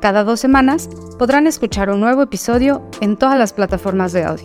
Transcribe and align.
Cada 0.00 0.24
dos 0.24 0.40
semanas 0.40 0.90
podrán 1.18 1.46
escuchar 1.46 1.88
un 1.88 2.00
nuevo 2.00 2.20
episodio 2.20 2.82
en 3.00 3.16
todas 3.16 3.38
las 3.38 3.54
plataformas 3.54 4.12
de 4.12 4.24
audio. 4.24 4.44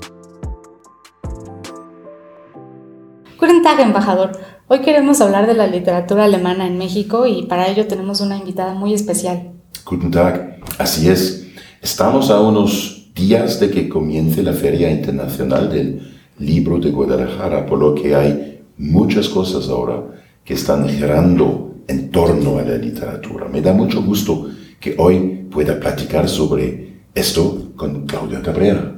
Guten 3.38 3.62
Tag, 3.62 3.82
embajador. 3.82 4.32
Hoy 4.68 4.80
queremos 4.80 5.20
hablar 5.20 5.48
de 5.48 5.54
la 5.54 5.68
literatura 5.68 6.24
alemana 6.24 6.68
en 6.68 6.78
México 6.78 7.28
y 7.28 7.44
para 7.44 7.68
ello 7.68 7.86
tenemos 7.86 8.22
una 8.22 8.38
invitada 8.38 8.74
muy 8.76 8.94
especial. 8.94 9.52
Guten 9.86 10.12
Tag, 10.12 10.62
así 10.78 11.10
es. 11.10 11.48
Estamos 11.82 12.30
a 12.30 12.40
unos 12.40 13.12
días 13.14 13.60
de 13.60 13.70
que 13.72 13.90
comience 13.90 14.42
la 14.44 14.54
Feria 14.54 14.90
Internacional 14.90 15.70
del 15.70 16.14
Libro 16.40 16.80
de 16.80 16.92
Guadalajara, 16.92 17.66
por 17.66 17.78
lo 17.78 17.94
que 17.94 18.16
hay 18.16 18.64
muchas 18.78 19.28
cosas 19.28 19.68
ahora 19.68 20.02
que 20.46 20.54
están 20.54 20.88
girando 20.88 21.76
en 21.88 22.10
torno 22.10 22.58
a 22.58 22.62
la 22.62 22.78
literatura. 22.78 23.50
Me 23.50 23.62
da 23.62 23.74
mucho 23.74 24.02
gusto 24.02 24.48
que 24.82 24.96
hoy 24.98 25.48
pueda 25.52 25.80
platicar 25.80 26.28
sobre 26.28 27.04
esto 27.14 27.72
con 27.78 28.08
Claudia 28.08 28.42
Cabrera. 28.42 28.96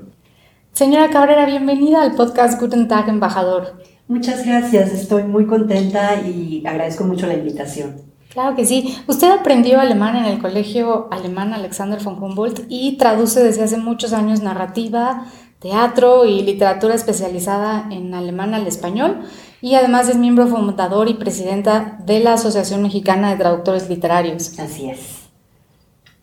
Señora 0.72 1.10
Cabrera, 1.10 1.46
bienvenida 1.46 2.02
al 2.02 2.16
podcast 2.16 2.60
Guten 2.60 2.88
Tag, 2.88 3.10
embajador. 3.10 3.84
Muchas 4.08 4.46
gracias, 4.46 4.92
estoy 4.92 5.24
muy 5.24 5.46
contenta 5.46 6.22
y 6.22 6.64
agradezco 6.66 7.04
mucho 7.04 7.28
la 7.28 7.36
invitación. 7.36 8.02
Claro 8.30 8.56
que 8.56 8.66
sí. 8.66 8.98
Usted 9.08 9.30
aprendió 9.30 9.80
alemán 9.80 10.16
en 10.16 10.26
el 10.26 10.40
Colegio 10.40 11.08
Alemán 11.12 11.54
Alexander 11.54 12.02
von 12.02 12.22
Humboldt 12.22 12.62
y 12.70 12.98
traduce 12.98 13.44
desde 13.44 13.64
hace 13.64 13.78
muchos 13.78 14.14
años 14.14 14.42
narrativa, 14.42 15.28
teatro 15.60 16.26
y 16.26 16.42
literatura 16.42 16.96
especializada 16.96 17.88
en 17.92 18.14
alemán 18.16 18.54
al 18.54 18.66
español 18.66 19.20
y 19.62 19.76
además 19.76 20.10
es 20.10 20.18
miembro 20.18 20.48
fundador 20.48 21.10
y 21.10 21.14
presidenta 21.14 22.00
de 22.06 22.22
la 22.22 22.34
Asociación 22.34 22.82
Mexicana 22.82 23.30
de 23.32 23.38
Traductores 23.38 23.88
Literarios. 23.88 24.58
Así 24.58 24.90
es. 24.90 25.23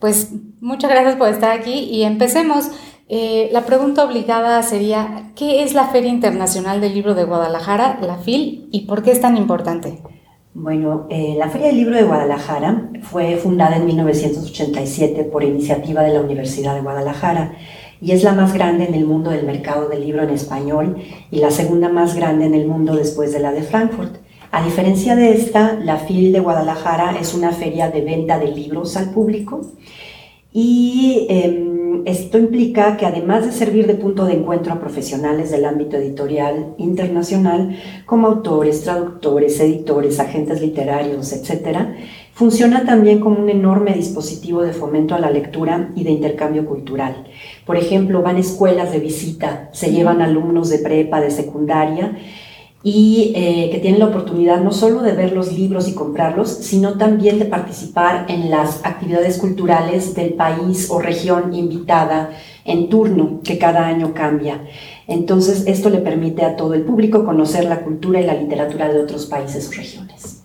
Pues 0.01 0.31
muchas 0.61 0.89
gracias 0.89 1.15
por 1.15 1.29
estar 1.29 1.51
aquí 1.51 1.87
y 1.91 2.01
empecemos. 2.03 2.71
Eh, 3.07 3.49
la 3.51 3.67
pregunta 3.67 4.03
obligada 4.03 4.63
sería, 4.63 5.31
¿qué 5.35 5.61
es 5.61 5.75
la 5.75 5.89
Feria 5.89 6.09
Internacional 6.09 6.81
del 6.81 6.95
Libro 6.95 7.13
de 7.13 7.23
Guadalajara, 7.23 7.99
la 8.01 8.17
FIL, 8.17 8.67
y 8.71 8.87
por 8.87 9.03
qué 9.03 9.11
es 9.11 9.21
tan 9.21 9.37
importante? 9.37 9.99
Bueno, 10.55 11.05
eh, 11.11 11.35
la 11.37 11.49
Feria 11.49 11.67
del 11.67 11.77
Libro 11.77 11.95
de 11.95 12.03
Guadalajara 12.03 12.89
fue 13.03 13.35
fundada 13.35 13.77
en 13.77 13.85
1987 13.85 15.25
por 15.25 15.43
iniciativa 15.43 16.01
de 16.01 16.13
la 16.13 16.21
Universidad 16.21 16.73
de 16.73 16.81
Guadalajara 16.81 17.53
y 18.01 18.11
es 18.11 18.23
la 18.23 18.33
más 18.33 18.53
grande 18.53 18.85
en 18.85 18.95
el 18.95 19.05
mundo 19.05 19.29
del 19.29 19.45
mercado 19.45 19.87
del 19.87 20.01
libro 20.01 20.23
en 20.23 20.31
español 20.31 20.97
y 21.29 21.39
la 21.41 21.51
segunda 21.51 21.89
más 21.89 22.15
grande 22.15 22.47
en 22.47 22.55
el 22.55 22.67
mundo 22.67 22.95
después 22.95 23.33
de 23.33 23.39
la 23.39 23.51
de 23.51 23.61
Frankfurt. 23.61 24.15
A 24.53 24.61
diferencia 24.61 25.15
de 25.15 25.31
esta, 25.31 25.79
la 25.81 25.95
FIL 25.95 26.33
de 26.33 26.41
Guadalajara 26.41 27.15
es 27.17 27.33
una 27.33 27.53
feria 27.53 27.89
de 27.89 28.01
venta 28.01 28.37
de 28.37 28.51
libros 28.51 28.97
al 28.97 29.11
público 29.11 29.61
y 30.51 31.25
em, 31.29 32.05
esto 32.05 32.37
implica 32.37 32.97
que 32.97 33.05
además 33.05 33.45
de 33.45 33.53
servir 33.53 33.87
de 33.87 33.95
punto 33.95 34.25
de 34.25 34.33
encuentro 34.33 34.73
a 34.73 34.81
profesionales 34.81 35.51
del 35.51 35.63
ámbito 35.63 35.95
editorial 35.95 36.73
internacional, 36.77 37.77
como 38.05 38.27
autores, 38.27 38.83
traductores, 38.83 39.57
editores, 39.61 40.19
agentes 40.19 40.59
literarios, 40.59 41.31
etc., 41.31 41.77
funciona 42.33 42.85
también 42.85 43.21
como 43.21 43.39
un 43.39 43.49
enorme 43.49 43.93
dispositivo 43.93 44.63
de 44.63 44.73
fomento 44.73 45.15
a 45.15 45.19
la 45.19 45.31
lectura 45.31 45.91
y 45.95 46.03
de 46.03 46.11
intercambio 46.11 46.65
cultural. 46.65 47.25
Por 47.65 47.77
ejemplo, 47.77 48.21
van 48.21 48.37
escuelas 48.37 48.91
de 48.91 48.99
visita, 48.99 49.69
se 49.71 49.93
llevan 49.93 50.21
alumnos 50.21 50.69
de 50.69 50.79
prepa, 50.79 51.21
de 51.21 51.31
secundaria, 51.31 52.17
y 52.83 53.31
eh, 53.35 53.69
que 53.71 53.79
tienen 53.79 53.99
la 53.99 54.07
oportunidad 54.07 54.59
no 54.59 54.71
solo 54.71 55.03
de 55.03 55.11
ver 55.11 55.33
los 55.33 55.53
libros 55.53 55.87
y 55.87 55.93
comprarlos, 55.93 56.49
sino 56.49 56.93
también 56.93 57.37
de 57.37 57.45
participar 57.45 58.25
en 58.27 58.49
las 58.49 58.83
actividades 58.83 59.37
culturales 59.37 60.15
del 60.15 60.33
país 60.33 60.89
o 60.89 60.99
región 60.99 61.53
invitada 61.53 62.31
en 62.65 62.89
turno, 62.89 63.41
que 63.43 63.59
cada 63.59 63.85
año 63.85 64.13
cambia. 64.13 64.65
Entonces, 65.07 65.65
esto 65.67 65.89
le 65.89 65.99
permite 65.99 66.43
a 66.43 66.55
todo 66.55 66.73
el 66.73 66.81
público 66.81 67.23
conocer 67.23 67.65
la 67.65 67.81
cultura 67.81 68.19
y 68.19 68.25
la 68.25 68.33
literatura 68.33 68.91
de 68.91 68.99
otros 68.99 69.27
países 69.27 69.67
o 69.67 69.71
regiones. 69.71 70.43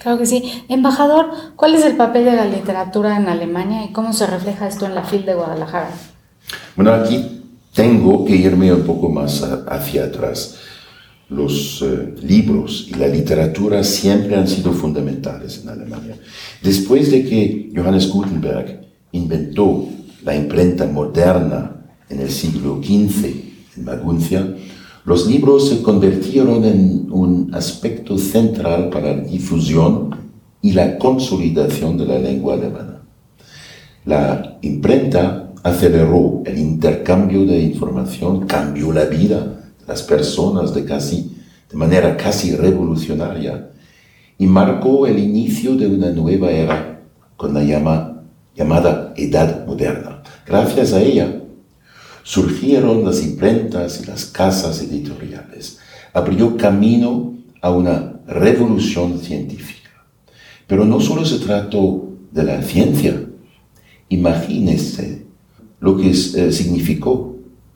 Claro 0.00 0.18
que 0.18 0.26
sí. 0.26 0.64
Embajador, 0.68 1.30
¿cuál 1.56 1.74
es 1.74 1.84
el 1.84 1.96
papel 1.96 2.24
de 2.24 2.32
la 2.32 2.46
literatura 2.46 3.16
en 3.16 3.28
Alemania 3.28 3.84
y 3.84 3.92
cómo 3.92 4.12
se 4.12 4.26
refleja 4.26 4.66
esto 4.66 4.86
en 4.86 4.94
la 4.94 5.04
FIL 5.04 5.26
de 5.26 5.34
Guadalajara? 5.34 5.90
Bueno, 6.74 6.92
aquí 6.92 7.42
tengo 7.74 8.24
que 8.24 8.34
irme 8.34 8.72
un 8.72 8.82
poco 8.82 9.08
más 9.08 9.42
hacia 9.68 10.04
atrás 10.04 10.58
los 11.30 11.82
eh, 11.82 12.14
libros 12.22 12.88
y 12.90 12.94
la 12.94 13.06
literatura 13.06 13.84
siempre 13.84 14.34
han 14.36 14.48
sido 14.48 14.72
fundamentales 14.72 15.60
en 15.62 15.68
Alemania. 15.68 16.16
Después 16.62 17.10
de 17.10 17.24
que 17.24 17.70
Johannes 17.74 18.10
Gutenberg 18.10 18.80
inventó 19.12 19.88
la 20.24 20.34
imprenta 20.34 20.86
moderna 20.86 21.86
en 22.08 22.20
el 22.20 22.30
siglo 22.30 22.80
XV 22.82 23.26
en 23.76 23.84
Maguncia, 23.84 24.56
los 25.04 25.26
libros 25.28 25.68
se 25.68 25.82
convirtieron 25.82 26.64
en 26.64 27.06
un 27.10 27.54
aspecto 27.54 28.18
central 28.18 28.90
para 28.90 29.16
la 29.16 29.22
difusión 29.22 30.10
y 30.60 30.72
la 30.72 30.98
consolidación 30.98 31.96
de 31.96 32.06
la 32.06 32.18
lengua 32.18 32.54
alemana. 32.54 33.02
La 34.04 34.58
imprenta 34.62 35.52
aceleró 35.62 36.42
el 36.44 36.58
intercambio 36.58 37.46
de 37.46 37.60
información, 37.60 38.46
cambió 38.46 38.92
la 38.92 39.04
vida 39.04 39.59
las 39.90 40.04
personas 40.04 40.72
de, 40.72 40.84
casi, 40.84 41.36
de 41.68 41.76
manera 41.76 42.16
casi 42.16 42.54
revolucionaria 42.54 43.72
y 44.38 44.46
marcó 44.46 45.04
el 45.08 45.18
inicio 45.18 45.74
de 45.74 45.88
una 45.88 46.10
nueva 46.10 46.48
era 46.52 47.02
con 47.36 47.52
la 47.54 47.64
llama, 47.64 48.22
llamada 48.54 49.12
Edad 49.16 49.66
Moderna. 49.66 50.22
Gracias 50.46 50.92
a 50.92 51.02
ella 51.02 51.42
surgieron 52.22 53.04
las 53.04 53.20
imprentas 53.20 54.00
y 54.00 54.06
las 54.06 54.26
casas 54.26 54.80
editoriales. 54.80 55.80
Abrió 56.12 56.56
camino 56.56 57.34
a 57.60 57.72
una 57.72 58.20
revolución 58.28 59.18
científica. 59.18 59.90
Pero 60.68 60.84
no 60.84 61.00
solo 61.00 61.24
se 61.24 61.40
trató 61.40 62.10
de 62.30 62.44
la 62.44 62.62
ciencia. 62.62 63.24
Imagínense 64.08 65.26
lo 65.80 65.96
que 65.96 66.10
eh, 66.10 66.52
significó 66.52 67.29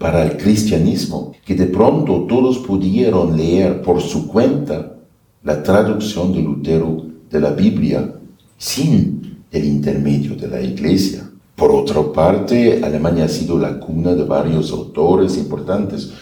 para 0.04 0.22
el 0.22 0.36
cristianismo, 0.36 1.32
que 1.46 1.54
de 1.54 1.64
pronto 1.64 2.26
todos 2.28 2.58
pudieron 2.58 3.38
leer 3.38 3.80
por 3.80 4.02
su 4.02 4.28
cuenta 4.28 4.96
la 5.42 5.62
traducción 5.62 6.30
de 6.30 6.42
Lutero 6.42 7.06
de 7.30 7.40
la 7.40 7.52
Biblia 7.52 8.12
sin 8.58 9.38
el 9.50 9.64
intermedio 9.64 10.36
de 10.36 10.46
la 10.46 10.60
iglesia. 10.60 11.26
Por 11.56 11.70
otra 11.70 12.02
parte, 12.12 12.84
Alemania 12.84 13.24
ha 13.24 13.28
sido 13.28 13.58
la 13.58 13.80
cuna 13.80 14.14
de 14.14 14.24
varios 14.24 14.72
autores 14.72 15.38
importantes. 15.38 16.12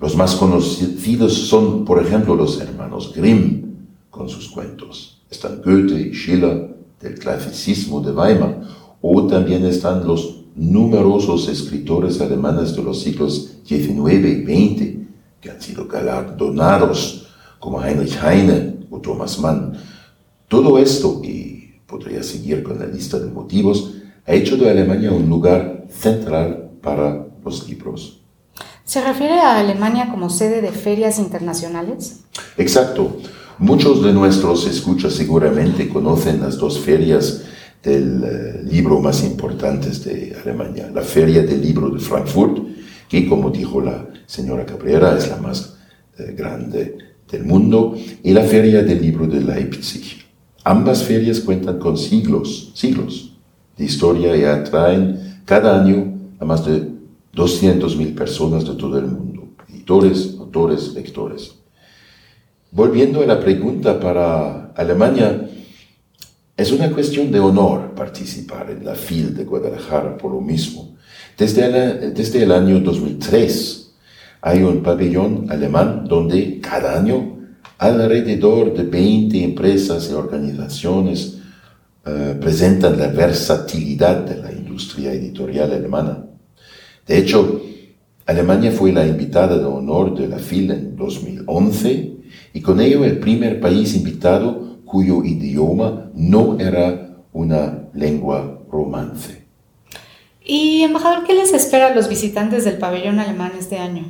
Los 0.00 0.16
más 0.16 0.34
conocidos 0.34 1.32
son, 1.34 1.84
por 1.84 2.02
ejemplo, 2.02 2.34
los 2.34 2.60
hermanos 2.60 3.12
Grimm, 3.14 3.62
con 4.10 4.28
sus 4.28 4.48
cuentos. 4.48 5.22
Están 5.30 5.62
Goethe 5.64 6.08
y 6.08 6.12
Schiller, 6.12 6.76
del 7.00 7.16
clasicismo 7.16 8.00
de 8.00 8.10
Weimar, 8.10 8.62
o 9.00 9.28
también 9.28 9.64
están 9.64 10.04
los 10.04 10.37
numerosos 10.58 11.48
escritores 11.48 12.20
alemanes 12.20 12.74
de 12.74 12.82
los 12.82 13.00
siglos 13.00 13.58
XIX 13.64 14.26
y 14.26 14.42
XX 14.44 14.98
que 15.40 15.50
han 15.50 15.62
sido 15.62 15.86
galardonados, 15.86 17.28
como 17.60 17.82
Heinrich 17.82 18.18
Heine 18.22 18.86
o 18.90 18.98
Thomas 18.98 19.38
Mann. 19.38 19.78
Todo 20.48 20.78
esto, 20.78 21.20
y 21.22 21.74
podría 21.86 22.22
seguir 22.22 22.62
con 22.62 22.78
la 22.78 22.86
lista 22.86 23.18
de 23.18 23.30
motivos, 23.30 23.94
ha 24.26 24.32
hecho 24.32 24.56
de 24.56 24.68
Alemania 24.68 25.12
un 25.12 25.28
lugar 25.28 25.86
central 25.90 26.70
para 26.82 27.26
los 27.44 27.68
libros. 27.68 28.20
¿Se 28.84 29.02
refiere 29.02 29.38
a 29.40 29.60
Alemania 29.60 30.08
como 30.10 30.28
sede 30.28 30.60
de 30.60 30.72
ferias 30.72 31.18
internacionales? 31.18 32.20
Exacto. 32.56 33.16
Muchos 33.58 34.02
de 34.02 34.12
nuestros 34.12 34.66
escuchas 34.66 35.14
seguramente 35.14 35.88
conocen 35.88 36.40
las 36.40 36.58
dos 36.58 36.78
ferias 36.78 37.44
del 37.88 38.22
eh, 38.24 38.62
libro 38.70 39.00
más 39.00 39.24
importante 39.24 39.90
de 39.90 40.36
Alemania, 40.42 40.90
la 40.94 41.02
Feria 41.02 41.42
del 41.42 41.62
Libro 41.62 41.88
de 41.88 41.98
Frankfurt, 41.98 42.58
que 43.08 43.26
como 43.26 43.50
dijo 43.50 43.80
la 43.80 44.06
señora 44.26 44.66
Cabrera 44.66 45.16
es 45.16 45.28
la 45.30 45.38
más 45.38 45.76
eh, 46.18 46.34
grande 46.36 46.98
del 47.30 47.44
mundo, 47.44 47.96
y 48.22 48.32
la 48.32 48.42
Feria 48.44 48.82
del 48.82 49.00
Libro 49.00 49.26
de 49.26 49.40
Leipzig. 49.40 50.24
Ambas 50.64 51.02
ferias 51.02 51.40
cuentan 51.40 51.78
con 51.78 51.96
siglos, 51.96 52.72
siglos 52.74 53.32
de 53.76 53.84
historia 53.84 54.36
y 54.36 54.44
atraen 54.44 55.40
cada 55.44 55.80
año 55.80 56.14
a 56.38 56.44
más 56.44 56.66
de 56.66 56.88
200.000 57.34 58.14
personas 58.14 58.66
de 58.66 58.74
todo 58.74 58.98
el 58.98 59.06
mundo, 59.06 59.48
editores, 59.68 60.36
autores, 60.38 60.92
lectores. 60.94 61.54
Volviendo 62.70 63.22
a 63.22 63.26
la 63.26 63.40
pregunta 63.40 63.98
para 63.98 64.72
Alemania, 64.76 65.48
es 66.58 66.72
una 66.72 66.90
cuestión 66.90 67.30
de 67.30 67.38
honor 67.38 67.94
participar 67.94 68.68
en 68.68 68.84
la 68.84 68.96
FIL 68.96 69.32
de 69.32 69.44
Guadalajara 69.44 70.18
por 70.18 70.32
lo 70.32 70.40
mismo. 70.40 70.96
Desde 71.38 71.64
el, 71.64 72.12
desde 72.12 72.42
el 72.42 72.50
año 72.50 72.80
2003 72.80 73.90
hay 74.40 74.64
un 74.64 74.82
pabellón 74.82 75.46
alemán 75.50 76.04
donde 76.08 76.58
cada 76.60 76.98
año 76.98 77.38
alrededor 77.78 78.74
de 78.76 78.82
20 78.82 79.44
empresas 79.44 80.10
y 80.10 80.14
organizaciones 80.14 81.38
eh, 82.04 82.36
presentan 82.40 82.98
la 82.98 83.06
versatilidad 83.06 84.16
de 84.24 84.42
la 84.42 84.50
industria 84.50 85.12
editorial 85.12 85.70
alemana. 85.70 86.24
De 87.06 87.18
hecho, 87.18 87.62
Alemania 88.26 88.72
fue 88.72 88.92
la 88.92 89.06
invitada 89.06 89.56
de 89.56 89.64
honor 89.64 90.18
de 90.18 90.26
la 90.26 90.38
FIL 90.38 90.72
en 90.72 90.96
2011 90.96 92.16
y 92.52 92.60
con 92.60 92.80
ello 92.80 93.04
el 93.04 93.20
primer 93.20 93.60
país 93.60 93.94
invitado 93.94 94.67
cuyo 94.88 95.22
idioma 95.22 96.10
no 96.14 96.58
era 96.58 97.18
una 97.32 97.88
lengua 97.92 98.60
romance. 98.70 99.44
Y, 100.44 100.82
embajador, 100.82 101.24
¿qué 101.24 101.34
les 101.34 101.52
espera 101.52 101.88
a 101.88 101.94
los 101.94 102.08
visitantes 102.08 102.64
del 102.64 102.78
pabellón 102.78 103.18
alemán 103.18 103.52
este 103.58 103.78
año? 103.78 104.06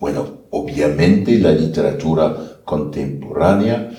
Bueno, 0.00 0.26
obviamente 0.50 1.38
la 1.38 1.52
literatura 1.52 2.58
contemporánea 2.64 3.90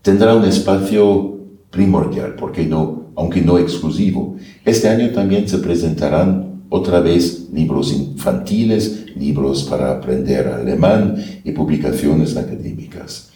tendrá 0.00 0.34
un 0.36 0.44
espacio 0.44 1.40
primordial, 1.70 2.36
porque 2.36 2.64
no, 2.64 3.06
aunque 3.16 3.40
no 3.40 3.58
exclusivo. 3.58 4.36
Este 4.64 4.88
año 4.88 5.10
también 5.10 5.48
se 5.48 5.58
presentarán 5.58 6.62
otra 6.68 7.00
vez 7.00 7.48
libros 7.52 7.92
infantiles, 7.92 9.16
libros 9.16 9.64
para 9.64 9.90
aprender 9.90 10.46
alemán 10.46 11.16
y 11.44 11.50
publicaciones 11.52 12.36
académicas. 12.36 13.31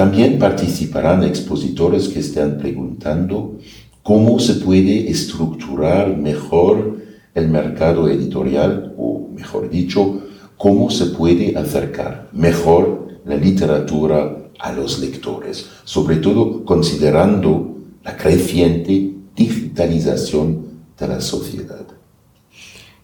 También 0.00 0.38
participarán 0.38 1.24
expositores 1.24 2.08
que 2.08 2.20
estén 2.20 2.56
preguntando 2.56 3.58
cómo 4.02 4.40
se 4.40 4.54
puede 4.54 5.10
estructurar 5.10 6.16
mejor 6.16 7.02
el 7.34 7.48
mercado 7.48 8.08
editorial, 8.08 8.94
o 8.96 9.28
mejor 9.34 9.68
dicho, 9.68 10.22
cómo 10.56 10.88
se 10.88 11.04
puede 11.18 11.54
acercar 11.54 12.30
mejor 12.32 13.08
la 13.26 13.36
literatura 13.36 14.38
a 14.58 14.72
los 14.72 15.00
lectores, 15.00 15.68
sobre 15.84 16.16
todo 16.16 16.64
considerando 16.64 17.76
la 18.02 18.16
creciente 18.16 19.12
digitalización 19.36 20.80
de 20.98 21.08
la 21.08 21.20
sociedad. 21.20 21.84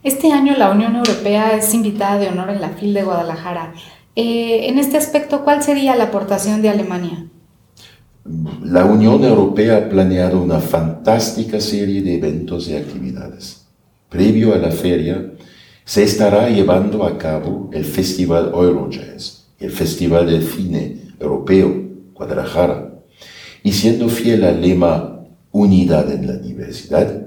Este 0.02 0.32
año 0.32 0.54
la 0.56 0.70
Unión 0.70 0.96
Europea 0.96 1.58
es 1.58 1.74
invitada 1.74 2.16
de 2.16 2.28
honor 2.28 2.48
en 2.48 2.62
la 2.62 2.70
FIL 2.70 2.94
de 2.94 3.02
Guadalajara. 3.02 3.74
Eh, 4.18 4.70
en 4.70 4.78
este 4.78 4.96
aspecto, 4.96 5.44
¿cuál 5.44 5.62
sería 5.62 5.94
la 5.94 6.04
aportación 6.04 6.62
de 6.62 6.70
Alemania? 6.70 7.26
La 8.64 8.86
Unión 8.86 9.22
Europea 9.22 9.76
ha 9.76 9.88
planeado 9.90 10.40
una 10.40 10.58
fantástica 10.58 11.60
serie 11.60 12.00
de 12.00 12.14
eventos 12.14 12.66
y 12.68 12.76
actividades. 12.76 13.66
Previo 14.08 14.54
a 14.54 14.58
la 14.58 14.70
feria, 14.70 15.32
se 15.84 16.02
estará 16.02 16.48
llevando 16.48 17.04
a 17.04 17.18
cabo 17.18 17.68
el 17.74 17.84
Festival 17.84 18.52
Eurojazz, 18.54 19.48
el 19.60 19.70
Festival 19.70 20.26
de 20.26 20.40
Cine 20.40 20.96
Europeo, 21.20 21.72
Guadalajara, 22.14 22.94
y 23.62 23.72
siendo 23.72 24.08
fiel 24.08 24.44
al 24.44 24.62
lema 24.62 25.20
Unidad 25.52 26.10
en 26.10 26.26
la 26.26 26.38
Diversidad, 26.38 27.26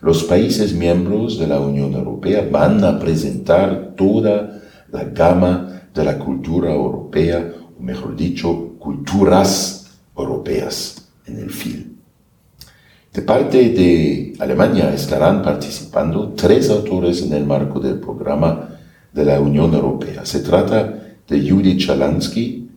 los 0.00 0.24
países 0.24 0.72
miembros 0.72 1.38
de 1.38 1.46
la 1.46 1.60
Unión 1.60 1.92
Europea 1.92 2.48
van 2.50 2.82
a 2.84 2.98
presentar 2.98 3.92
toda 3.96 4.62
la 4.90 5.04
gama 5.04 5.75
de 5.96 6.04
la 6.04 6.18
cultura 6.18 6.72
europea, 6.72 7.52
o 7.78 7.82
mejor 7.82 8.14
dicho, 8.14 8.74
culturas 8.78 9.98
europeas 10.16 11.08
en 11.26 11.38
el 11.38 11.50
film. 11.50 11.96
De 13.12 13.22
parte 13.22 13.70
de 13.70 14.34
Alemania 14.38 14.92
estarán 14.92 15.42
participando 15.42 16.34
tres 16.34 16.68
autores 16.68 17.22
en 17.22 17.32
el 17.32 17.46
marco 17.46 17.80
del 17.80 17.98
programa 17.98 18.78
de 19.10 19.24
la 19.24 19.40
Unión 19.40 19.72
Europea. 19.72 20.26
Se 20.26 20.40
trata 20.40 21.16
de 21.26 21.50
Judith 21.50 21.80
Chalansky, 21.80 22.68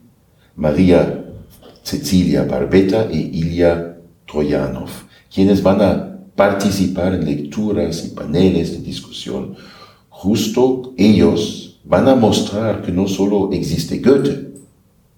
María 0.56 1.26
Cecilia 1.84 2.44
Barbeta 2.44 3.08
y 3.12 3.38
Ilya 3.38 3.98
Troyanov, 4.26 4.90
quienes 5.34 5.62
van 5.62 5.82
a 5.82 6.20
participar 6.36 7.16
en 7.16 7.26
lecturas 7.26 8.06
y 8.06 8.10
paneles 8.16 8.72
de 8.72 8.78
discusión. 8.80 9.56
Justo 10.08 10.94
ellos 10.98 11.69
van 11.90 12.08
a 12.08 12.14
mostrar 12.14 12.84
que 12.84 12.92
no 12.92 13.08
solo 13.08 13.50
existe 13.52 13.98
Goethe, 13.98 14.52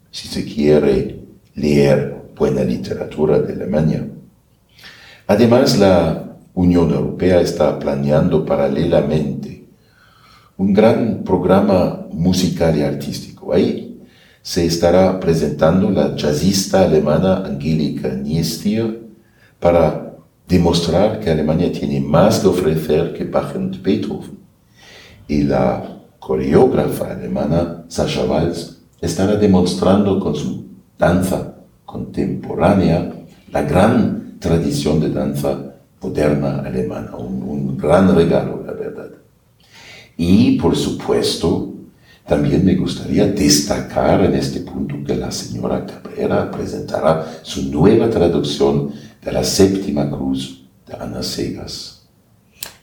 si 0.09 0.29
se 0.29 0.45
quiere 0.45 1.19
leer 1.55 2.31
buena 2.33 2.63
literatura 2.63 3.39
de 3.39 3.53
Alemania. 3.53 4.07
Además, 5.27 5.77
la 5.77 6.37
Unión 6.53 6.91
Europea 6.91 7.41
está 7.41 7.77
planeando 7.77 8.45
paralelamente 8.45 9.65
un 10.57 10.73
gran 10.73 11.23
programa 11.25 12.07
musical 12.13 12.77
y 12.77 12.83
artístico. 12.83 13.51
Ahí 13.51 13.99
se 14.41 14.65
estará 14.65 15.19
presentando 15.19 15.89
la 15.91 16.15
jazzista 16.15 16.83
alemana 16.83 17.45
Angelika 17.45 18.09
Niestier 18.09 19.01
para 19.59 20.15
demostrar 20.47 21.19
que 21.19 21.29
Alemania 21.29 21.69
tiene 21.69 21.99
más 21.99 22.39
que 22.39 22.47
ofrecer 22.47 23.13
que 23.13 23.25
Bach 23.25 23.53
y 23.55 23.77
Beethoven. 23.77 24.39
Y 25.27 25.43
la 25.43 26.00
coreógrafa 26.21 27.11
alemana 27.11 27.83
Sascha 27.87 28.23
Walz 28.23 28.77
estará 29.01 29.35
demostrando 29.35 30.19
con 30.19 30.35
su 30.35 30.65
danza 30.97 31.55
contemporánea 31.83 33.11
la 33.51 33.63
gran 33.63 34.37
tradición 34.39 34.99
de 34.99 35.09
danza 35.09 35.73
moderna 35.99 36.59
alemana, 36.59 37.15
un, 37.17 37.75
gran 37.75 38.15
regalo, 38.15 38.63
la 38.65 38.73
verdad. 38.73 39.09
Y 40.15 40.59
por 40.59 40.75
supuesto, 40.75 41.73
también 42.27 42.63
me 42.63 42.75
gustaría 42.75 43.25
destacar 43.25 44.23
en 44.23 44.35
este 44.35 44.59
punto 44.59 44.95
que 45.03 45.15
la 45.15 45.31
señora 45.31 45.85
Cabrera 45.85 46.51
presentará 46.51 47.39
su 47.41 47.63
nueva 47.71 48.09
traducción 48.09 48.91
de 49.23 49.31
la 49.31 49.43
séptima 49.43 50.09
cruz 50.09 50.63
de 50.85 50.93
Ana 50.93 51.23
Segas. 51.23 52.00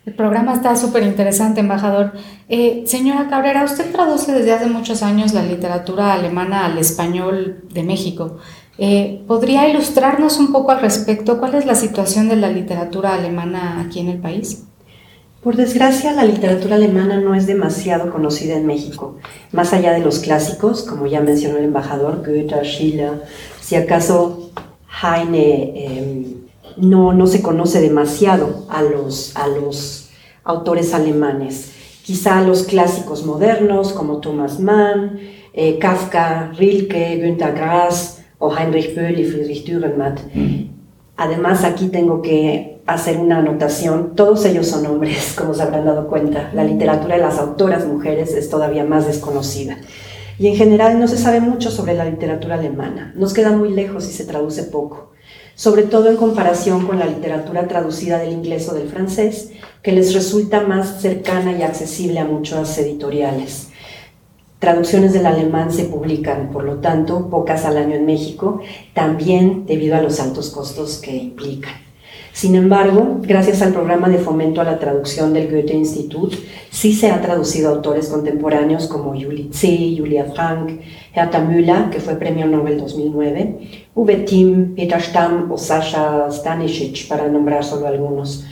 El 0.09 0.15
programa 0.15 0.55
está 0.55 0.75
súper 0.75 1.03
interesante, 1.03 1.61
embajador. 1.61 2.12
Eh, 2.49 2.85
señora 2.87 3.29
Cabrera, 3.29 3.62
usted 3.62 3.93
traduce 3.93 4.33
desde 4.33 4.55
hace 4.55 4.65
muchos 4.65 5.03
años 5.03 5.35
la 5.35 5.43
literatura 5.43 6.15
alemana 6.15 6.65
al 6.65 6.79
español 6.79 7.65
de 7.71 7.83
México. 7.83 8.38
Eh, 8.79 9.23
¿Podría 9.27 9.69
ilustrarnos 9.69 10.38
un 10.38 10.50
poco 10.50 10.71
al 10.71 10.81
respecto? 10.81 11.38
¿Cuál 11.38 11.57
es 11.57 11.67
la 11.67 11.75
situación 11.75 12.31
de 12.31 12.37
la 12.37 12.49
literatura 12.49 13.12
alemana 13.12 13.83
aquí 13.83 14.00
en 14.00 14.09
el 14.09 14.19
país? 14.19 14.65
Por 15.43 15.57
desgracia, 15.57 16.15
la 16.15 16.25
literatura 16.25 16.77
alemana 16.77 17.21
no 17.21 17.35
es 17.35 17.47
demasiado 17.47 18.11
conocida 18.11 18.57
en 18.57 18.65
México. 18.65 19.17
Más 19.53 19.75
allá 19.75 19.93
de 19.93 20.00
los 20.00 20.21
clásicos, 20.21 20.85
como 20.85 21.07
ya 21.07 21.21
mencionó 21.21 21.59
el 21.59 21.65
embajador, 21.65 22.25
Goethe, 22.27 22.65
Schiller, 22.65 23.25
si 23.61 23.77
acaso 23.77 24.53
Heine, 25.03 25.75
em, 25.77 26.25
no, 26.79 27.12
no 27.12 27.27
se 27.27 27.43
conoce 27.43 27.83
demasiado 27.83 28.65
a 28.71 28.83
los, 28.83 29.37
a 29.37 29.49
los 29.49 29.98
autores 30.49 30.95
alemanes. 30.95 31.73
Quizá 32.02 32.40
los 32.40 32.64
clásicos 32.64 33.25
modernos 33.25 33.93
como 33.93 34.19
Thomas 34.19 34.59
Mann, 34.59 35.21
eh, 35.52 35.78
Kafka, 35.78 36.52
Rilke, 36.57 37.17
Günter 37.23 37.52
Grass 37.52 38.23
o 38.38 38.57
Heinrich 38.57 38.95
Böll 38.97 39.21
y 39.21 39.25
Friedrich 39.25 39.67
Dürrenmatt. 39.67 40.19
Además, 41.19 41.64
aquí 41.64 41.88
tengo 41.88 42.23
que 42.23 42.81
hacer 42.87 43.19
una 43.19 43.38
anotación. 43.38 44.14
Todos 44.17 44.47
ellos 44.47 44.67
son 44.67 44.87
hombres, 44.87 45.35
como 45.38 45.52
se 45.52 45.62
habrán 45.62 45.85
dado 45.85 46.09
cuenta. 46.09 46.50
La 46.55 46.64
literatura 46.64 47.17
de 47.17 47.21
las 47.23 47.38
autoras 47.38 47.87
mujeres 47.87 48.33
es 48.35 48.49
todavía 48.49 48.85
más 48.85 49.07
desconocida. 49.07 49.76
Y 50.38 50.47
en 50.47 50.57
general 50.57 50.99
no 50.99 51.09
se 51.09 51.19
sabe 51.19 51.40
mucho 51.40 51.71
sobre 51.71 51.93
la 51.93 52.07
literatura 52.07 52.55
alemana. 52.55 53.12
Nos 53.17 53.35
queda 53.35 53.50
muy 53.50 53.71
lejos 53.71 54.09
y 54.09 54.12
se 54.12 54.25
traduce 54.25 54.62
poco 54.62 55.11
sobre 55.59 55.83
todo 55.83 56.09
en 56.09 56.17
comparación 56.17 56.87
con 56.87 57.00
la 57.00 57.07
literatura 57.07 57.67
traducida 57.67 58.19
del 58.19 58.31
inglés 58.31 58.69
o 58.69 58.75
del 58.75 58.88
francés, 58.88 59.50
que 59.83 59.91
les 59.91 60.15
resulta 60.15 60.61
más 60.61 61.03
cercana 61.03 61.50
y 61.50 61.62
accesible 61.62 62.21
a 62.21 62.25
muchos 62.25 62.79
editoriales. 62.79 63.67
Traducciones 64.61 65.12
del 65.12 65.27
alemán 65.27 65.73
se 65.73 65.87
publican, 65.87 66.50
por 66.53 66.62
lo 66.62 66.77
tanto, 66.77 67.29
pocas 67.29 67.65
al 67.65 67.77
año 67.77 67.97
en 67.97 68.07
México, 68.07 68.61
también 68.95 69.67
debido 69.67 69.97
a 69.97 70.00
los 70.00 70.21
altos 70.21 70.50
costos 70.50 70.99
que 70.99 71.17
implican. 71.17 71.88
Sin 72.33 72.55
embargo, 72.55 73.19
gracias 73.23 73.63
al 73.63 73.73
programa 73.73 74.09
de 74.09 74.19
fomento 74.19 74.61
a 74.61 74.65
la 74.65 74.79
traducción 74.79 75.33
del 75.33 75.51
Goethe 75.51 75.75
Institut, 75.75 76.35
sí 76.71 76.93
se 76.93 77.11
han 77.11 77.21
traducido 77.21 77.71
autores 77.71 78.09
contemporáneos 78.09 78.87
como 78.87 79.11
Julie 79.11 79.49
C., 79.53 79.97
Julia 79.99 80.27
Frank, 80.35 80.81
Hertha 81.13 81.41
Müller, 81.41 81.91
que 81.91 82.01
fue 82.01 82.15
premio 82.15 82.47
Nobel 82.47 82.79
2009, 82.79 83.89
Uwe 83.95 84.17
Timm, 84.19 84.75
Peter 84.77 85.01
Stamm 85.03 85.51
o 85.51 85.59
Sasha 85.59 86.31
Stanisic, 86.31 87.09
para 87.09 87.27
nombrar 87.29 87.65
solo 87.65 87.89
algunos. 87.89 88.45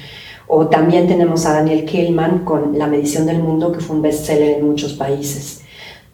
O 0.49 0.66
también 0.66 1.06
tenemos 1.06 1.47
a 1.47 1.52
Daniel 1.52 1.85
Kehlmann 1.85 2.45
con 2.45 2.78
La 2.78 2.87
medición 2.87 3.26
del 3.26 3.40
mundo, 3.40 3.73
que 3.73 3.80
fue 3.80 3.97
un 3.97 4.02
bestseller 4.02 4.59
en 4.59 4.66
muchos 4.66 4.95
países. 4.95 5.62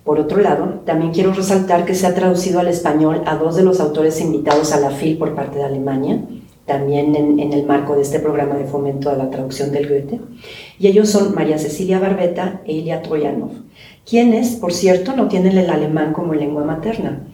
Por 0.04 0.18
otro 0.18 0.40
lado, 0.40 0.80
también 0.84 1.12
quiero 1.12 1.32
resaltar 1.32 1.84
que 1.84 1.94
se 1.94 2.06
ha 2.06 2.14
traducido 2.14 2.58
al 2.58 2.68
español 2.68 3.22
a 3.24 3.36
dos 3.36 3.56
de 3.56 3.62
los 3.62 3.78
autores 3.78 4.20
invitados 4.20 4.72
a 4.72 4.80
la 4.80 4.90
FIL 4.90 5.16
por 5.16 5.34
parte 5.34 5.58
de 5.58 5.64
Alemania, 5.64 6.20
también 6.66 7.14
en, 7.16 7.52
el 7.52 7.64
marco 7.64 7.96
de 7.96 8.02
este 8.02 8.20
programa 8.20 8.56
de 8.56 8.64
fomento 8.64 9.10
a 9.10 9.16
la 9.16 9.30
traducción 9.30 9.72
del 9.72 9.88
Goethe. 9.88 10.20
Y 10.78 10.86
ellos 10.86 11.10
son 11.10 11.34
María 11.34 11.58
Cecilia 11.58 11.98
Barbeta 11.98 12.60
e 12.64 12.72
Ilya 12.72 13.02
Troyanov, 13.02 13.50
quienes, 14.08 14.56
por 14.56 14.72
cierto, 14.72 15.14
no 15.16 15.28
tienen 15.28 15.58
el 15.58 15.70
alemán 15.70 16.12
como 16.12 16.34
lengua 16.34 16.64
materna. 16.64 17.26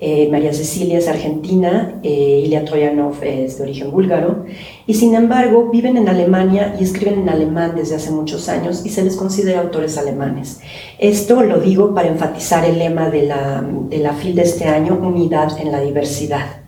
Eh, 0.00 0.28
María 0.30 0.52
Cecilia 0.52 0.98
es 0.98 1.08
argentina, 1.08 1.98
eh, 2.04 2.42
Ilya 2.44 2.64
Troyanov 2.64 3.16
es 3.24 3.58
de 3.58 3.64
origen 3.64 3.90
búlgaro, 3.90 4.44
y 4.86 4.94
sin 4.94 5.16
embargo 5.16 5.70
viven 5.72 5.96
en 5.96 6.08
Alemania 6.08 6.76
y 6.78 6.84
escriben 6.84 7.22
en 7.22 7.28
alemán 7.28 7.72
desde 7.74 7.96
hace 7.96 8.12
muchos 8.12 8.48
años 8.48 8.86
y 8.86 8.90
se 8.90 9.02
les 9.02 9.16
considera 9.16 9.60
autores 9.60 9.98
alemanes. 9.98 10.60
Esto 11.00 11.42
lo 11.42 11.58
digo 11.58 11.96
para 11.96 12.08
enfatizar 12.08 12.64
el 12.64 12.78
lema 12.78 13.10
de 13.10 13.24
la, 13.24 13.64
de 13.90 13.98
la 13.98 14.12
FIL 14.12 14.36
de 14.36 14.42
este 14.42 14.66
año, 14.66 15.00
unidad 15.02 15.58
en 15.58 15.72
la 15.72 15.80
diversidad. 15.80 16.67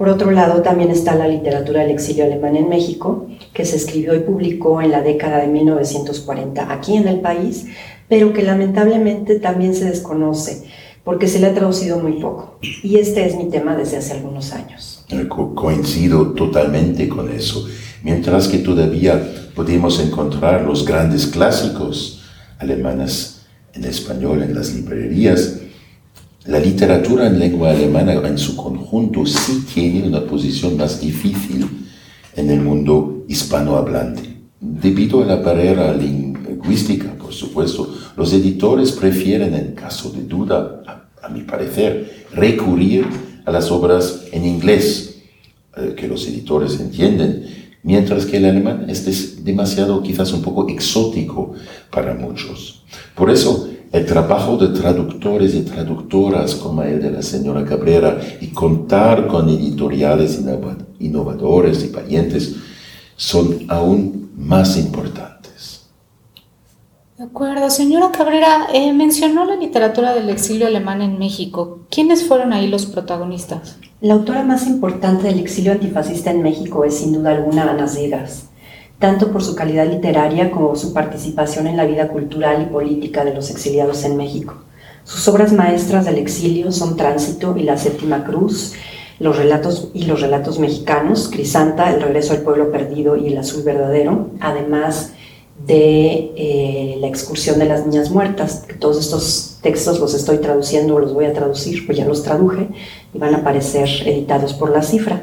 Por 0.00 0.08
otro 0.08 0.30
lado, 0.30 0.62
también 0.62 0.90
está 0.90 1.14
la 1.14 1.28
literatura 1.28 1.82
del 1.82 1.90
exilio 1.90 2.24
alemán 2.24 2.56
en 2.56 2.70
México, 2.70 3.26
que 3.52 3.66
se 3.66 3.76
escribió 3.76 4.14
y 4.14 4.20
publicó 4.20 4.80
en 4.80 4.92
la 4.92 5.02
década 5.02 5.40
de 5.40 5.48
1940 5.48 6.72
aquí 6.72 6.96
en 6.96 7.06
el 7.06 7.20
país, 7.20 7.66
pero 8.08 8.32
que 8.32 8.42
lamentablemente 8.42 9.38
también 9.40 9.74
se 9.74 9.84
desconoce 9.84 10.64
porque 11.04 11.28
se 11.28 11.38
le 11.38 11.48
ha 11.48 11.54
traducido 11.54 11.98
muy 11.98 12.12
poco. 12.12 12.56
Y 12.82 12.96
este 12.96 13.26
es 13.26 13.36
mi 13.36 13.50
tema 13.50 13.76
desde 13.76 13.98
hace 13.98 14.14
algunos 14.14 14.54
años. 14.54 15.04
Eh, 15.10 15.28
coincido 15.28 16.32
totalmente 16.32 17.06
con 17.06 17.30
eso. 17.30 17.68
Mientras 18.02 18.48
que 18.48 18.56
todavía 18.56 19.22
podemos 19.54 20.00
encontrar 20.00 20.62
los 20.62 20.86
grandes 20.86 21.26
clásicos 21.26 22.22
alemanes 22.58 23.42
en 23.74 23.84
español 23.84 24.42
en 24.44 24.54
las 24.54 24.72
librerías, 24.72 25.59
la 26.46 26.58
literatura 26.58 27.26
en 27.26 27.38
lengua 27.38 27.70
alemana 27.70 28.14
en 28.14 28.38
su 28.38 28.56
conjunto 28.56 29.26
sí 29.26 29.64
tiene 29.74 30.08
una 30.08 30.22
posición 30.22 30.76
más 30.76 30.98
difícil 30.98 31.66
en 32.34 32.50
el 32.50 32.60
mundo 32.60 33.24
hispanohablante. 33.28 34.22
Debido 34.58 35.22
a 35.22 35.26
la 35.26 35.36
barrera 35.36 35.92
lingüística, 35.92 37.12
por 37.14 37.34
supuesto, 37.34 37.94
los 38.16 38.32
editores 38.32 38.92
prefieren, 38.92 39.54
en 39.54 39.74
caso 39.74 40.10
de 40.10 40.22
duda, 40.22 40.82
a, 41.22 41.28
mi 41.28 41.42
parecer, 41.42 42.26
recurrir 42.32 43.06
a 43.44 43.52
las 43.52 43.70
obras 43.70 44.24
en 44.32 44.46
inglés, 44.46 45.20
eh, 45.76 45.94
que 45.94 46.08
los 46.08 46.26
editores 46.26 46.80
entienden, 46.80 47.44
mientras 47.82 48.24
que 48.24 48.38
el 48.38 48.46
alemán 48.46 48.86
es 48.88 49.44
demasiado, 49.44 50.02
quizás 50.02 50.32
un 50.32 50.40
poco 50.40 50.68
exótico 50.68 51.52
para 51.90 52.14
muchos. 52.14 52.82
Por 53.14 53.30
eso, 53.30 53.68
el 53.92 54.06
trabajo 54.06 54.56
de 54.56 54.68
traductores 54.68 55.54
y 55.54 55.62
traductoras 55.62 56.54
como 56.54 56.82
el 56.82 57.02
de 57.02 57.10
la 57.10 57.22
señora 57.22 57.64
Cabrera 57.64 58.20
y 58.40 58.48
contar 58.48 59.26
con 59.26 59.48
editoriales 59.48 60.40
innovadores 61.00 61.84
y 61.84 61.88
valientes 61.88 62.56
son 63.16 63.64
aún 63.68 64.30
más 64.36 64.76
importantes. 64.76 65.86
De 67.18 67.24
acuerdo, 67.24 67.68
señora 67.68 68.10
Cabrera, 68.12 68.68
eh, 68.72 68.94
mencionó 68.94 69.44
la 69.44 69.56
literatura 69.56 70.14
del 70.14 70.30
exilio 70.30 70.68
alemán 70.68 71.02
en 71.02 71.18
México. 71.18 71.80
¿Quiénes 71.90 72.24
fueron 72.24 72.54
ahí 72.54 72.68
los 72.68 72.86
protagonistas? 72.86 73.76
La 74.00 74.14
autora 74.14 74.42
más 74.42 74.66
importante 74.66 75.24
del 75.24 75.40
exilio 75.40 75.72
antifascista 75.72 76.30
en 76.30 76.42
México 76.42 76.84
es 76.84 76.96
sin 76.96 77.12
duda 77.12 77.32
alguna 77.32 77.70
Ana 77.70 77.88
Zegas, 77.88 78.49
tanto 79.00 79.32
por 79.32 79.42
su 79.42 79.56
calidad 79.56 79.88
literaria 79.88 80.50
como 80.50 80.76
su 80.76 80.92
participación 80.92 81.66
en 81.66 81.76
la 81.76 81.86
vida 81.86 82.08
cultural 82.08 82.62
y 82.62 82.72
política 82.72 83.24
de 83.24 83.34
los 83.34 83.50
exiliados 83.50 84.04
en 84.04 84.16
México. 84.16 84.54
Sus 85.04 85.26
obras 85.26 85.52
maestras 85.52 86.04
del 86.04 86.18
exilio 86.18 86.70
son 86.70 86.96
Tránsito 86.96 87.56
y 87.56 87.62
La 87.62 87.78
Séptima 87.78 88.24
Cruz, 88.24 88.74
los 89.18 89.36
relatos 89.36 89.88
y 89.94 90.04
los 90.04 90.20
relatos 90.20 90.58
mexicanos, 90.58 91.30
Crisanta, 91.32 91.90
El 91.90 92.02
regreso 92.02 92.34
al 92.34 92.42
pueblo 92.42 92.70
perdido 92.70 93.16
y 93.16 93.28
El 93.28 93.38
azul 93.38 93.62
verdadero, 93.62 94.28
además 94.38 95.12
de 95.66 96.32
eh, 96.36 96.96
la 97.00 97.06
excursión 97.06 97.58
de 97.58 97.66
las 97.66 97.86
niñas 97.86 98.10
muertas. 98.10 98.66
Todos 98.78 98.98
estos 98.98 99.58
textos 99.62 99.98
los 99.98 100.14
estoy 100.14 100.38
traduciendo, 100.38 100.98
los 100.98 101.14
voy 101.14 101.24
a 101.24 101.32
traducir, 101.32 101.86
pues 101.86 101.96
ya 101.96 102.04
los 102.04 102.22
traduje 102.22 102.68
y 103.14 103.18
van 103.18 103.34
a 103.34 103.38
aparecer 103.38 103.88
editados 104.06 104.52
por 104.52 104.70
la 104.70 104.82
cifra. 104.82 105.22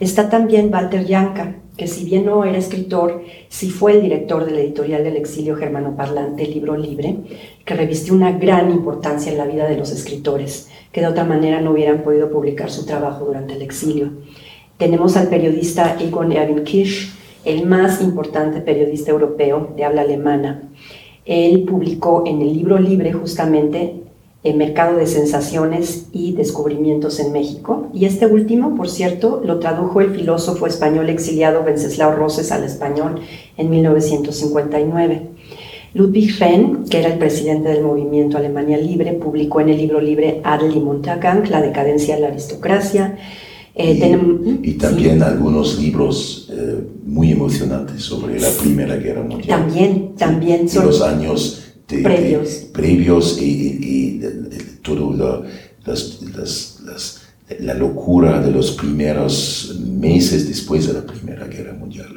Está 0.00 0.30
también 0.30 0.72
Walter 0.72 1.04
Yanka, 1.04 1.56
que 1.76 1.88
si 1.88 2.04
bien 2.04 2.24
no 2.24 2.44
era 2.44 2.56
escritor, 2.56 3.24
sí 3.48 3.70
fue 3.70 3.94
el 3.94 4.02
director 4.02 4.44
de 4.44 4.52
la 4.52 4.60
editorial 4.60 5.02
del 5.02 5.16
exilio 5.16 5.56
germanoparlante 5.56 6.46
Libro 6.46 6.76
Libre, 6.76 7.16
que 7.64 7.74
revistió 7.74 8.14
una 8.14 8.30
gran 8.30 8.70
importancia 8.70 9.32
en 9.32 9.38
la 9.38 9.46
vida 9.46 9.66
de 9.66 9.76
los 9.76 9.90
escritores, 9.90 10.68
que 10.92 11.00
de 11.00 11.08
otra 11.08 11.24
manera 11.24 11.60
no 11.60 11.72
hubieran 11.72 12.04
podido 12.04 12.30
publicar 12.30 12.70
su 12.70 12.86
trabajo 12.86 13.24
durante 13.24 13.54
el 13.54 13.62
exilio. 13.62 14.10
Tenemos 14.76 15.16
al 15.16 15.26
periodista 15.26 15.96
Egon 15.98 16.30
Erwin 16.30 16.62
Kisch, 16.62 17.12
el 17.44 17.66
más 17.66 18.00
importante 18.00 18.60
periodista 18.60 19.10
europeo 19.10 19.72
de 19.76 19.82
habla 19.82 20.02
alemana. 20.02 20.62
Él 21.24 21.64
publicó 21.64 22.22
en 22.24 22.40
el 22.40 22.52
libro 22.52 22.78
libre 22.78 23.12
justamente 23.12 24.07
el 24.48 24.56
mercado 24.56 24.96
de 24.96 25.06
sensaciones 25.06 26.06
y 26.12 26.32
descubrimientos 26.32 27.20
en 27.20 27.32
México. 27.32 27.88
Y 27.92 28.04
este 28.04 28.26
último, 28.26 28.74
por 28.74 28.88
cierto, 28.88 29.42
lo 29.44 29.58
tradujo 29.58 30.00
el 30.00 30.14
filósofo 30.14 30.66
español 30.66 31.08
exiliado 31.10 31.62
Wenceslao 31.62 32.12
Roses 32.14 32.50
al 32.52 32.64
español 32.64 33.20
en 33.56 33.70
1959. 33.70 35.22
Ludwig 35.94 36.38
Renn, 36.38 36.84
que 36.88 36.98
era 36.98 37.12
el 37.12 37.18
presidente 37.18 37.70
del 37.70 37.82
movimiento 37.82 38.36
Alemania 38.36 38.76
Libre, 38.76 39.12
publicó 39.14 39.60
en 39.60 39.70
el 39.70 39.78
libro 39.78 40.00
libre 40.00 40.40
Adel 40.44 40.76
y 40.76 40.80
Montagang, 40.80 41.48
La 41.50 41.62
decadencia 41.62 42.14
de 42.16 42.20
la 42.20 42.28
aristocracia, 42.28 43.16
eh, 43.80 44.18
y, 44.64 44.72
también 44.72 45.22
algunos 45.22 45.78
libros 45.78 46.48
eh, 46.50 46.80
muy 47.06 47.30
emocionantes 47.30 48.02
sobre 48.02 48.40
la 48.40 48.48
Primera 48.60 48.96
Guerra 48.96 49.22
Mundial. 49.22 49.60
También, 49.60 50.14
también. 50.16 50.68
son 50.68 50.86
los 50.86 51.00
años 51.00 51.67
previos. 51.88 52.48
previos 52.72 53.40
y, 53.40 53.44
y, 53.44 54.20
todo 54.82 55.44
las, 55.84 56.20
las, 56.36 57.22
la 57.60 57.74
locura 57.74 58.40
de 58.40 58.50
los 58.50 58.72
primeros 58.72 59.78
meses 59.80 60.48
después 60.48 60.86
de 60.86 60.94
la 60.94 61.02
Primera 61.02 61.46
Guerra 61.46 61.72
Mundial 61.72 62.08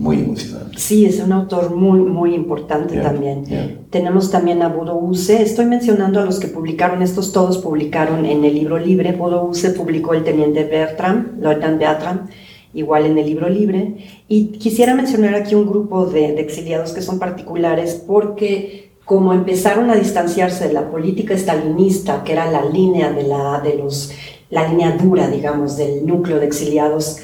muy 0.00 0.20
emocionante. 0.20 0.78
Sí, 0.78 1.04
es 1.04 1.20
un 1.20 1.32
autor 1.32 1.74
muy, 1.74 2.00
muy 2.00 2.34
importante 2.34 2.96
también. 3.00 3.44
Tenemos 3.90 4.30
también 4.30 4.62
a 4.62 4.68
Bodo 4.68 4.96
Use. 4.96 5.42
Estoy 5.42 5.66
mencionando 5.66 6.20
a 6.20 6.24
los 6.24 6.40
que 6.40 6.48
publicaron, 6.48 7.02
estos 7.02 7.32
todos 7.32 7.58
publicaron 7.58 8.24
en 8.24 8.44
el 8.44 8.54
libro 8.54 8.78
libre. 8.78 9.12
Bodo 9.12 9.44
Use 9.44 9.70
publicó 9.70 10.14
El 10.14 10.24
Teniente 10.24 10.64
Bertram, 10.64 11.32
Leutnant 11.40 11.78
Bertram, 11.78 12.28
igual 12.72 13.04
en 13.06 13.18
el 13.18 13.26
libro 13.26 13.48
libre. 13.48 13.96
Y 14.26 14.46
quisiera 14.46 14.94
mencionar 14.94 15.34
aquí 15.34 15.54
un 15.54 15.68
grupo 15.68 16.06
de, 16.06 16.32
de 16.32 16.40
exiliados 16.40 16.92
que 16.92 17.02
son 17.02 17.18
particulares 17.18 18.02
porque 18.06 18.89
como 19.10 19.32
empezaron 19.32 19.90
a 19.90 19.96
distanciarse 19.96 20.68
de 20.68 20.72
la 20.72 20.88
política 20.88 21.34
estalinista, 21.34 22.22
que 22.22 22.30
era 22.30 22.48
la 22.48 22.64
línea 22.64 23.10
de, 23.10 23.24
la, 23.24 23.60
de 23.60 23.74
los, 23.74 24.12
la 24.50 24.68
línea 24.68 24.96
dura, 25.02 25.26
digamos, 25.26 25.76
del 25.76 26.06
núcleo 26.06 26.38
de 26.38 26.46
exiliados, 26.46 27.16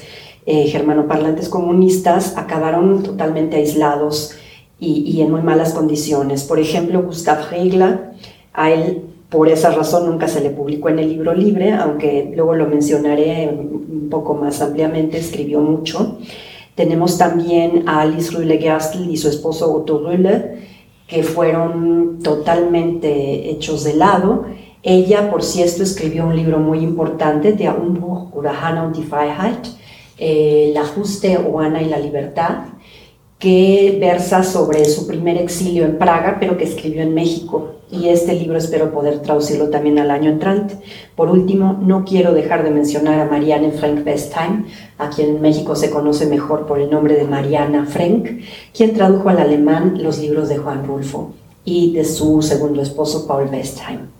eh, 0.45 0.67
germanoparlantes 0.67 1.47
comunistas 1.47 2.35
acabaron 2.35 3.03
totalmente 3.03 3.55
aislados 3.55 4.35
y, 4.77 5.21
en 5.21 5.31
muy 5.31 5.41
malas 5.41 5.73
condiciones. 5.73 6.43
Por 6.43 6.59
ejemplo, 6.59 7.03
Gustav 7.03 7.49
Regla, 7.51 8.11
a 8.51 8.69
él 8.69 9.03
por 9.29 9.47
esa 9.47 9.71
razón 9.71 10.07
nunca 10.07 10.27
se 10.27 10.41
le 10.41 10.49
publicó 10.49 10.89
en 10.89 10.99
el 10.99 11.07
libro 11.07 11.33
libre, 11.33 11.71
aunque 11.71 12.33
luego 12.35 12.53
lo 12.53 12.67
mencionaré 12.67 13.47
un 13.47 14.09
poco 14.11 14.33
más 14.33 14.61
ampliamente, 14.61 15.19
escribió 15.19 15.61
mucho. 15.61 16.17
Tenemos 16.75 17.17
también 17.17 17.87
a 17.87 18.01
Alice 18.01 18.29
Rühle 18.33 18.59
Gerstl 18.59 19.09
y 19.09 19.15
su 19.15 19.29
esposo 19.29 19.73
Otto 19.73 19.99
Rühle, 19.99 20.67
que 21.07 21.23
fueron 21.23 22.19
totalmente 22.21 23.49
hechos 23.49 23.83
de 23.83 23.95
lado. 23.95 24.45
Ella, 24.83 25.31
por 25.31 25.43
cierto, 25.43 25.83
escribió 25.83 26.25
un 26.25 26.35
libro 26.35 26.59
muy 26.59 26.79
importante, 26.79 27.53
de 27.53 27.69
Un 27.69 27.99
Buch 27.99 28.35
oder 28.35 28.53
und 28.83 28.95
die 28.95 29.03
Freiheit, 29.03 29.67
el 30.17 30.75
ajuste 30.77 31.35
Juana 31.37 31.81
y 31.81 31.85
la 31.85 31.99
libertad, 31.99 32.65
que 33.39 33.97
versa 33.99 34.43
sobre 34.43 34.85
su 34.85 35.07
primer 35.07 35.37
exilio 35.37 35.85
en 35.85 35.97
Praga, 35.97 36.37
pero 36.39 36.57
que 36.57 36.63
escribió 36.65 37.01
en 37.01 37.13
México. 37.13 37.76
Y 37.89 38.09
este 38.09 38.33
libro 38.33 38.57
espero 38.57 38.91
poder 38.91 39.21
traducirlo 39.21 39.69
también 39.69 39.97
al 39.97 40.11
año 40.11 40.29
entrante. 40.29 40.75
Por 41.15 41.29
último, 41.29 41.79
no 41.81 42.03
quiero 42.03 42.33
dejar 42.33 42.63
de 42.63 42.71
mencionar 42.71 43.19
a 43.19 43.25
Marianne 43.25 43.71
Frank 43.71 44.05
Westheim, 44.05 44.65
a 44.97 45.09
quien 45.09 45.35
en 45.35 45.41
México 45.41 45.75
se 45.75 45.89
conoce 45.89 46.25
mejor 46.25 46.67
por 46.67 46.79
el 46.79 46.89
nombre 46.89 47.15
de 47.15 47.23
Mariana 47.23 47.85
Frank, 47.85 48.41
quien 48.75 48.93
tradujo 48.93 49.29
al 49.29 49.39
alemán 49.39 50.03
los 50.03 50.19
libros 50.19 50.49
de 50.49 50.57
Juan 50.57 50.85
Rulfo 50.85 51.33
y 51.63 51.93
de 51.93 52.03
su 52.03 52.41
segundo 52.41 52.81
esposo 52.81 53.25
Paul 53.25 53.49
Westheim. 53.49 54.17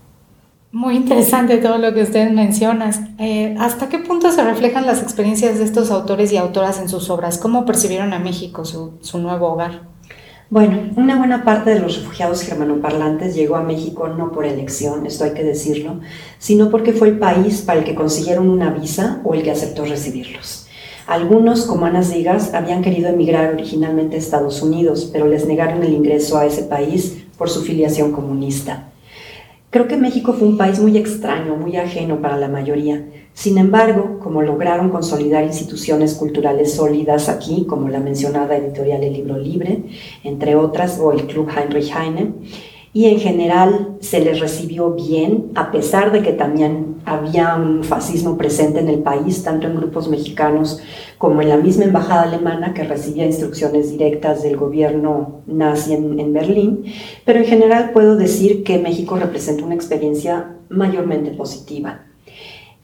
Muy 0.72 0.96
interesante 0.96 1.58
todo 1.58 1.78
lo 1.78 1.94
que 1.94 2.04
ustedes 2.04 2.32
mencionan. 2.32 3.16
Eh, 3.20 3.56
¿Hasta 3.58 3.90
qué 3.90 4.00
punto 4.00 4.32
se 4.32 4.44
reflejan 4.44 4.86
las 4.86 5.02
experiencias 5.02 5.58
de 5.58 5.64
estos 5.64 5.92
autores 5.92 6.32
y 6.32 6.38
autoras 6.38 6.80
en 6.80 6.88
sus 6.88 7.10
obras? 7.10 7.38
¿Cómo 7.38 7.66
percibieron 7.66 8.14
a 8.14 8.20
México, 8.20 8.64
su, 8.64 8.94
su 9.02 9.18
nuevo 9.18 9.48
hogar? 9.48 9.84
Bueno, 10.50 10.80
una 10.96 11.18
buena 11.18 11.44
parte 11.44 11.72
de 11.72 11.82
los 11.82 11.98
refugiados 11.98 12.42
germanoparlantes 12.42 13.36
llegó 13.36 13.58
a 13.58 13.63
México 13.63 14.08
no 14.08 14.32
por 14.32 14.46
elección, 14.46 15.06
esto 15.06 15.25
hay 15.25 15.34
que 15.34 15.44
decirlo, 15.44 16.00
sino 16.39 16.72
porque 16.72 16.94
fue 16.94 17.10
el 17.10 17.20
país 17.20 17.62
para 17.62 17.80
el 17.80 17.86
que 17.86 17.96
consiguieron 17.96 18.50
una 18.50 18.70
visa 18.70 19.20
o 19.25 19.34
el 19.34 19.44
que 19.44 19.51
aceptó 19.51 19.84
recibirlos. 19.84 20.70
Algunos, 21.06 21.66
como 21.66 21.86
Ana 21.86 22.01
Zigas, 22.01 22.54
habían 22.54 22.82
querido 22.82 23.10
emigrar 23.10 23.54
originalmente 23.54 24.16
a 24.16 24.20
Estados 24.20 24.62
Unidos, 24.62 25.10
pero 25.12 25.27
les 25.27 25.46
negaron 25.46 25.84
el 25.84 25.94
ingreso 25.94 26.38
a 26.38 26.46
ese 26.46 26.63
país 26.63 27.25
por 27.38 27.50
su 27.50 27.63
filiación 27.63 28.13
comunista. 28.13 28.92
Creo 29.70 29.89
que 29.89 29.98
México 29.98 30.32
fue 30.32 30.48
un 30.48 30.58
país 30.58 30.80
muy 30.80 30.98
extraño, 30.98 31.58
muy 31.58 31.75
ajeno 31.75 32.22
para 32.22 32.38
la 32.38 32.48
mayoría. 32.48 33.04
Sin 33.38 33.60
embargo, 33.60 34.17
como 34.20 34.41
lograron 34.41 34.89
consolidar 34.89 35.44
instituciones 35.44 36.15
culturales 36.15 36.74
sólidas 36.74 37.29
aquí, 37.29 37.65
como 37.67 37.88
la 37.88 38.00
mencionada 38.00 38.58
editorial 38.58 39.03
El 39.03 39.13
Libro 39.13 39.38
Libre, 39.38 39.84
entre 40.24 40.56
otras, 40.56 41.00
o 41.00 41.12
el 41.12 41.27
Club 41.27 41.48
Heinrich 41.56 41.94
Heine, 41.96 42.34
y 42.94 43.06
en 43.06 43.20
general 43.20 43.98
se 44.00 44.22
les 44.22 44.39
recibió 44.39 44.89
bien, 44.96 45.51
a 45.53 45.70
pesar 45.70 46.12
de 46.12 46.24
que 46.24 46.34
también 46.34 46.96
había 47.06 47.56
un 47.58 47.84
fascismo 47.84 48.38
presente 48.38 48.79
en 48.79 48.89
el 48.89 49.03
país, 49.03 49.44
tanto 49.44 49.67
en 49.67 49.75
grupos 49.75 50.10
mexicanos 50.10 50.82
como 51.20 51.44
en 51.44 51.50
la 51.50 51.58
misma 51.58 51.86
embajada 51.86 52.24
alemana 52.24 52.74
que 52.74 52.86
recibía 52.86 53.27
instrucciones 53.27 53.91
directas 53.91 54.41
del 54.41 54.58
gobierno 54.58 55.44
nazi 55.46 55.94
en, 55.94 56.20
en 56.20 56.34
Berlín, 56.34 56.86
pero 57.24 57.38
en 57.38 57.46
general 57.46 57.91
puedo 57.91 58.15
decir 58.15 58.63
que 58.63 58.79
México 58.79 59.15
representa 59.15 59.63
una 59.63 59.75
experiencia 59.75 60.56
mayormente 60.70 61.29
positiva. 61.29 62.07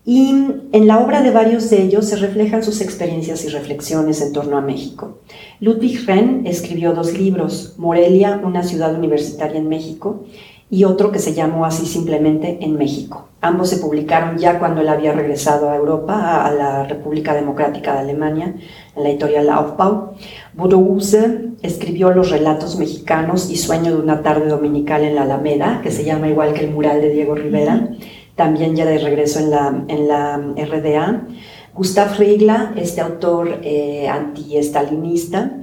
Y 0.06 0.30
en 0.74 0.88
la 0.88 1.00
obra 1.00 1.22
de 1.22 1.32
varios 1.32 1.70
de 1.70 1.82
ellos 1.82 2.06
se 2.06 2.18
reflejan 2.18 2.62
sus 2.62 2.82
experiencias 2.82 3.46
y 3.46 3.50
reflexiones 3.50 4.22
en 4.22 4.34
torno 4.34 4.58
a 4.58 4.62
México. 4.62 5.20
Ludwig 5.62 6.06
Renn 6.06 6.46
escribió 6.46 6.94
dos 6.94 7.18
libros, 7.18 7.76
Morelia, 7.78 8.42
una 8.44 8.64
ciudad 8.64 8.94
universitaria 8.94 9.58
en 9.58 9.70
México, 9.70 10.26
y 10.70 10.86
otro 10.86 11.12
que 11.12 11.20
se 11.20 11.34
llamó 11.34 11.66
así 11.66 11.86
simplemente 11.86 12.58
En 12.62 12.78
México. 12.78 13.28
Ambos 13.42 13.70
se 13.70 13.78
publicaron 13.78 14.38
ya 14.40 14.60
cuando 14.60 14.82
él 14.82 14.90
había 14.90 15.14
regresado 15.14 15.70
a 15.70 15.76
Europa, 15.76 16.46
a 16.46 16.52
la 16.52 16.84
República 16.86 17.34
Democrática 17.34 17.94
de 17.94 18.00
Alemania, 18.00 18.56
en 18.96 19.04
la 19.04 19.10
editorial 19.10 19.50
Aufbau. 19.50 20.16
Budouze 20.54 21.52
escribió 21.62 22.12
los 22.12 22.32
relatos 22.32 22.78
mexicanos 22.78 23.50
y 23.52 23.58
Sueño 23.58 23.94
de 23.94 24.02
una 24.02 24.24
tarde 24.24 24.48
dominical 24.48 25.04
en 25.04 25.16
la 25.16 25.24
Alameda, 25.24 25.80
que 25.84 25.92
se 25.92 26.04
llama 26.04 26.28
igual 26.28 26.54
que 26.54 26.66
el 26.66 26.72
mural 26.72 27.02
de 27.02 27.10
Diego 27.10 27.36
Rivera 27.36 27.90
también 28.36 28.76
ya 28.76 28.86
de 28.86 28.98
regreso 28.98 29.40
en 29.40 29.50
la, 29.50 29.86
en 29.88 30.08
la 30.08 30.38
RDA. 30.38 31.28
Gustav 31.74 32.18
Regla, 32.18 32.74
este 32.76 33.02
autor 33.02 33.60
eh, 33.64 34.08
anti-estalinista, 34.08 35.58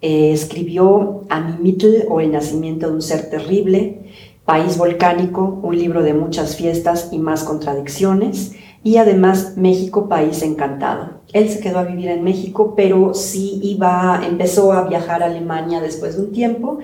eh, 0.00 0.32
escribió 0.32 1.24
Amimitl 1.28 2.04
o 2.08 2.20
El 2.20 2.32
nacimiento 2.32 2.88
de 2.88 2.94
un 2.94 3.02
ser 3.02 3.30
terrible, 3.30 4.04
País 4.44 4.78
volcánico, 4.78 5.60
un 5.62 5.76
libro 5.76 6.02
de 6.02 6.14
muchas 6.14 6.56
fiestas 6.56 7.10
y 7.12 7.18
más 7.18 7.44
contradicciones, 7.44 8.54
y 8.82 8.96
además 8.96 9.54
México, 9.56 10.08
país 10.08 10.42
encantado. 10.42 11.20
Él 11.34 11.50
se 11.50 11.60
quedó 11.60 11.80
a 11.80 11.84
vivir 11.84 12.08
en 12.08 12.24
México, 12.24 12.72
pero 12.74 13.12
sí 13.12 13.60
iba, 13.62 14.22
empezó 14.26 14.72
a 14.72 14.88
viajar 14.88 15.22
a 15.22 15.26
Alemania 15.26 15.82
después 15.82 16.16
de 16.16 16.22
un 16.22 16.32
tiempo 16.32 16.78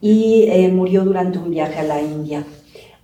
y 0.00 0.46
eh, 0.48 0.68
murió 0.72 1.04
durante 1.04 1.38
un 1.38 1.50
viaje 1.50 1.78
a 1.78 1.84
la 1.84 2.00
India. 2.00 2.44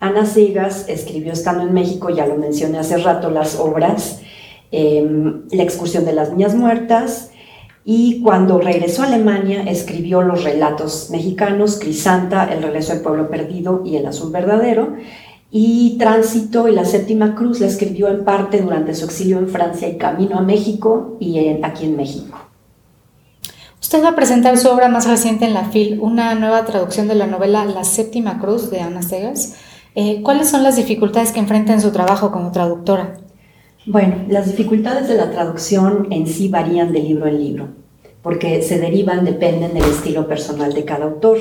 Ana 0.00 0.26
Segas 0.26 0.87
escribió 0.88 1.33
estando 1.33 1.62
en 1.62 1.73
México, 1.73 2.11
ya 2.11 2.26
lo 2.26 2.37
mencioné 2.37 2.78
hace 2.78 2.97
rato, 2.97 3.30
las 3.30 3.61
obras 3.61 4.21
em, 4.73 5.42
La 5.50 5.62
excursión 5.62 6.04
de 6.04 6.12
las 6.12 6.30
niñas 6.30 6.54
muertas 6.54 7.31
y 7.85 8.20
cuando 8.22 8.61
regresó 8.61 9.03
a 9.03 9.07
Alemania 9.07 9.62
escribió 9.62 10.22
los 10.22 10.44
relatos 10.44 11.09
mexicanos, 11.11 11.79
Crisanta, 11.79 12.53
El 12.53 12.62
regreso 12.62 12.92
del 12.92 13.03
pueblo 13.03 13.31
perdido 13.31 13.83
y 13.85 13.96
El 13.96 14.07
azul 14.07 14.31
verdadero 14.33 14.96
y 15.51 15.96
Tránsito 15.98 16.68
y 16.68 16.72
la 16.72 16.85
séptima 16.85 17.35
cruz 17.35 17.61
la 17.61 17.66
escribió 17.66 18.09
en 18.09 18.25
parte 18.25 18.61
durante 18.61 18.94
su 18.94 19.07
exilio 19.07 19.38
en 19.38 19.48
Francia 19.48 19.88
y 19.88 19.98
camino 19.98 20.38
a 20.38 20.42
México 20.42 21.16
y 21.18 21.62
aquí 21.62 21.87
en 21.87 21.96
México. 21.96 22.38
Usted 23.81 24.05
va 24.05 24.11
a 24.11 24.14
presentar 24.14 24.57
su 24.59 24.68
obra 24.68 24.88
más 24.88 25.09
reciente 25.09 25.46
en 25.46 25.55
la 25.55 25.64
FIL, 25.64 25.98
una 26.01 26.35
nueva 26.35 26.64
traducción 26.64 27.09
de 27.09 27.16
la 27.16 27.27
novela 27.27 27.64
La 27.64 27.83
séptima 27.83 28.38
cruz 28.38 28.70
de 28.70 28.81
Ana 28.81 29.03
Segas. 29.03 29.57
Eh, 29.96 30.22
¿Cuáles 30.22 30.48
son 30.48 30.62
las 30.62 30.76
dificultades 30.76 31.33
que 31.33 31.40
enfrenta 31.40 31.72
en 31.72 31.81
su 31.81 31.90
trabajo 31.90 32.31
como 32.31 32.53
traductora? 32.53 33.14
Bueno, 33.87 34.24
las 34.29 34.46
dificultades 34.46 35.09
de 35.09 35.16
la 35.16 35.31
traducción 35.31 36.07
en 36.11 36.29
sí 36.29 36.48
varían 36.48 36.92
de 36.92 37.00
libro 37.00 37.26
en 37.26 37.42
libro, 37.42 37.68
porque 38.22 38.62
se 38.62 38.79
derivan, 38.79 39.24
dependen 39.24 39.74
del 39.74 39.85
estilo 39.85 40.29
personal 40.29 40.74
de 40.74 40.85
cada 40.85 41.07
autor, 41.07 41.38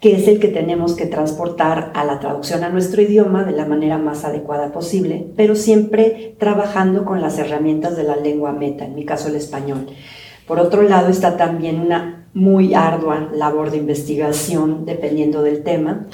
que 0.00 0.16
es 0.16 0.28
el 0.28 0.38
que 0.38 0.48
tenemos 0.48 0.94
que 0.96 1.06
transportar 1.06 1.90
a 1.94 2.04
la 2.04 2.20
traducción 2.20 2.62
a 2.62 2.68
nuestro 2.68 3.00
idioma 3.00 3.44
de 3.44 3.52
la 3.52 3.64
manera 3.64 3.96
más 3.96 4.24
adecuada 4.24 4.70
posible, 4.70 5.26
pero 5.34 5.56
siempre 5.56 6.36
trabajando 6.38 7.06
con 7.06 7.22
las 7.22 7.38
herramientas 7.38 7.96
de 7.96 8.04
la 8.04 8.16
lengua 8.16 8.52
meta, 8.52 8.84
en 8.84 8.96
mi 8.96 9.04
caso 9.04 9.28
el 9.28 9.36
español. 9.36 9.86
Por 10.46 10.60
otro 10.60 10.82
lado, 10.82 11.08
está 11.08 11.36
también 11.36 11.80
una 11.80 12.26
muy 12.34 12.74
ardua 12.74 13.30
labor 13.32 13.70
de 13.70 13.78
investigación, 13.78 14.84
dependiendo 14.84 15.42
del 15.42 15.62
tema, 15.62 16.06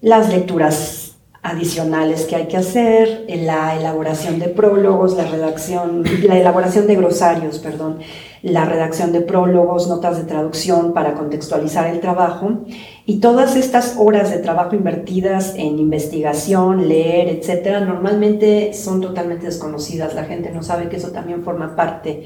las 0.00 0.32
lecturas 0.32 1.01
adicionales 1.42 2.24
que 2.24 2.36
hay 2.36 2.46
que 2.46 2.56
hacer, 2.56 3.26
la 3.28 3.76
elaboración 3.76 4.38
de 4.38 4.46
prólogos, 4.46 5.16
la 5.16 5.24
redacción, 5.24 6.04
la 6.22 6.38
elaboración 6.38 6.86
de 6.86 6.94
glosarios, 6.94 7.58
perdón, 7.58 7.98
la 8.42 8.64
redacción 8.64 9.12
de 9.12 9.22
prólogos, 9.22 9.88
notas 9.88 10.18
de 10.18 10.24
traducción 10.24 10.92
para 10.92 11.14
contextualizar 11.14 11.88
el 11.88 12.00
trabajo 12.00 12.60
y 13.06 13.18
todas 13.18 13.56
estas 13.56 13.96
horas 13.98 14.30
de 14.30 14.38
trabajo 14.38 14.76
invertidas 14.76 15.54
en 15.56 15.80
investigación, 15.80 16.88
leer, 16.88 17.28
etcétera, 17.28 17.80
normalmente 17.80 18.72
son 18.72 19.00
totalmente 19.00 19.46
desconocidas. 19.46 20.14
La 20.14 20.24
gente 20.24 20.50
no 20.50 20.62
sabe 20.62 20.88
que 20.88 20.96
eso 20.96 21.10
también 21.10 21.42
forma 21.42 21.74
parte 21.74 22.24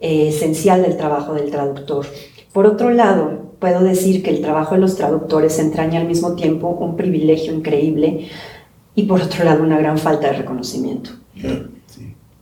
eh, 0.00 0.28
esencial 0.28 0.82
del 0.82 0.98
trabajo 0.98 1.32
del 1.32 1.50
traductor. 1.50 2.06
Por 2.52 2.66
otro 2.66 2.90
lado, 2.90 3.49
puedo 3.60 3.80
decir 3.80 4.22
que 4.22 4.30
el 4.30 4.40
trabajo 4.40 4.74
de 4.74 4.80
los 4.80 4.96
traductores 4.96 5.58
entraña 5.58 6.00
al 6.00 6.08
mismo 6.08 6.34
tiempo 6.34 6.68
un 6.68 6.96
privilegio 6.96 7.52
increíble 7.52 8.28
y 8.94 9.04
por 9.04 9.20
otro 9.20 9.44
lado 9.44 9.62
una 9.62 9.78
gran 9.78 9.98
falta 9.98 10.28
de 10.28 10.38
reconocimiento. 10.38 11.10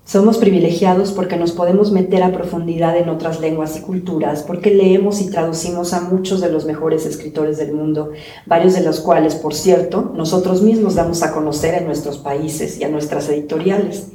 Somos 0.05 0.39
privilegiados 0.39 1.13
porque 1.13 1.37
nos 1.37 1.53
podemos 1.53 1.93
meter 1.93 2.23
a 2.23 2.33
profundidad 2.33 2.97
en 2.97 3.11
otras 3.11 3.41
lenguas 3.41 3.77
y 3.77 3.83
culturas, 3.83 4.43
porque 4.43 4.73
leemos 4.73 5.21
y 5.21 5.29
traducimos 5.29 5.93
a 5.93 6.01
muchos 6.01 6.41
de 6.41 6.51
los 6.51 6.65
mejores 6.65 7.05
escritores 7.05 7.59
del 7.59 7.75
mundo, 7.75 8.13
varios 8.47 8.73
de 8.73 8.81
los 8.81 9.01
cuales, 9.01 9.35
por 9.35 9.53
cierto, 9.53 10.13
nosotros 10.17 10.63
mismos 10.63 10.95
damos 10.95 11.23
a 11.23 11.35
conocer 11.35 11.75
en 11.75 11.85
nuestros 11.85 12.17
países 12.17 12.81
y 12.81 12.85
a 12.85 12.89
nuestras 12.89 13.29
editoriales. 13.29 14.07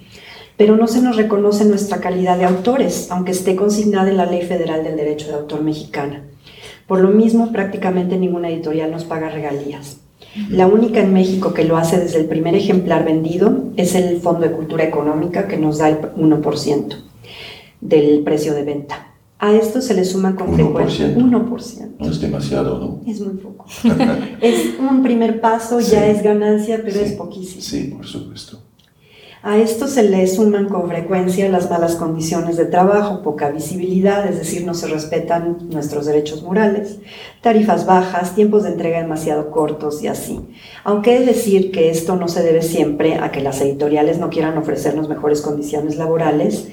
Pero 0.57 0.77
no 0.77 0.87
se 0.87 0.99
nos 0.99 1.15
reconoce 1.15 1.63
nuestra 1.65 1.99
calidad 1.99 2.39
de 2.39 2.45
autores, 2.45 3.11
aunque 3.11 3.31
esté 3.31 3.55
consignada 3.55 4.09
en 4.09 4.17
la 4.17 4.25
Ley 4.25 4.41
Federal 4.41 4.83
del 4.83 4.97
Derecho 4.97 5.27
de 5.27 5.35
Autor 5.35 5.61
Mexicana. 5.61 6.23
Por 6.87 7.01
lo 7.01 7.09
mismo, 7.09 7.51
prácticamente 7.51 8.17
ninguna 8.17 8.49
editorial 8.49 8.91
nos 8.91 9.05
paga 9.05 9.29
regalías. 9.29 9.97
La 10.49 10.67
única 10.67 10.99
en 10.99 11.13
México 11.13 11.53
que 11.53 11.63
lo 11.63 11.77
hace 11.77 11.99
desde 11.99 12.19
el 12.19 12.25
primer 12.25 12.55
ejemplar 12.55 13.05
vendido 13.05 13.65
es 13.77 13.93
el 13.93 14.19
Fondo 14.19 14.41
de 14.41 14.51
Cultura 14.51 14.83
Económica 14.83 15.47
que 15.47 15.57
nos 15.57 15.77
da 15.77 15.89
el 15.89 15.99
1% 16.01 16.95
del 17.81 18.23
precio 18.23 18.53
de 18.53 18.63
venta. 18.63 19.13
A 19.37 19.51
esto 19.53 19.81
se 19.81 19.93
le 19.93 20.05
suman 20.05 20.35
con 20.35 20.53
frecuencia 20.53 21.13
1%. 21.13 21.95
No 21.99 22.09
es 22.09 22.21
demasiado, 22.21 22.79
¿no? 22.79 23.01
Es 23.05 23.19
muy 23.19 23.33
poco. 23.35 23.65
es 24.41 24.79
un 24.79 25.03
primer 25.03 25.41
paso, 25.41 25.79
ya 25.81 26.07
es 26.07 26.23
ganancia, 26.23 26.81
pero 26.83 26.99
es 27.01 27.11
poquísimo. 27.11 27.61
Sí, 27.61 27.93
por 27.95 28.05
supuesto. 28.05 28.59
A 29.45 29.57
esto 29.57 29.89
se 29.89 30.03
le 30.03 30.25
suman 30.27 30.69
con 30.69 30.87
frecuencia 30.87 31.49
las 31.49 31.69
malas 31.69 31.97
condiciones 31.97 32.55
de 32.55 32.63
trabajo, 32.63 33.21
poca 33.21 33.49
visibilidad, 33.49 34.25
es 34.25 34.37
decir, 34.37 34.65
no 34.65 34.73
se 34.73 34.87
respetan 34.87 35.69
nuestros 35.69 36.05
derechos 36.05 36.43
morales, 36.43 36.99
tarifas 37.41 37.85
bajas, 37.85 38.35
tiempos 38.35 38.63
de 38.63 38.69
entrega 38.69 39.01
demasiado 39.01 39.51
cortos 39.51 40.01
y 40.01 40.07
así. 40.07 40.39
Aunque 40.85 41.17
he 41.17 41.19
de 41.19 41.25
decir 41.25 41.71
que 41.73 41.89
esto 41.89 42.15
no 42.15 42.29
se 42.29 42.41
debe 42.41 42.61
siempre 42.61 43.15
a 43.15 43.33
que 43.33 43.41
las 43.41 43.59
editoriales 43.59 44.17
no 44.17 44.29
quieran 44.29 44.57
ofrecernos 44.57 45.09
mejores 45.09 45.41
condiciones 45.41 45.97
laborales, 45.97 46.69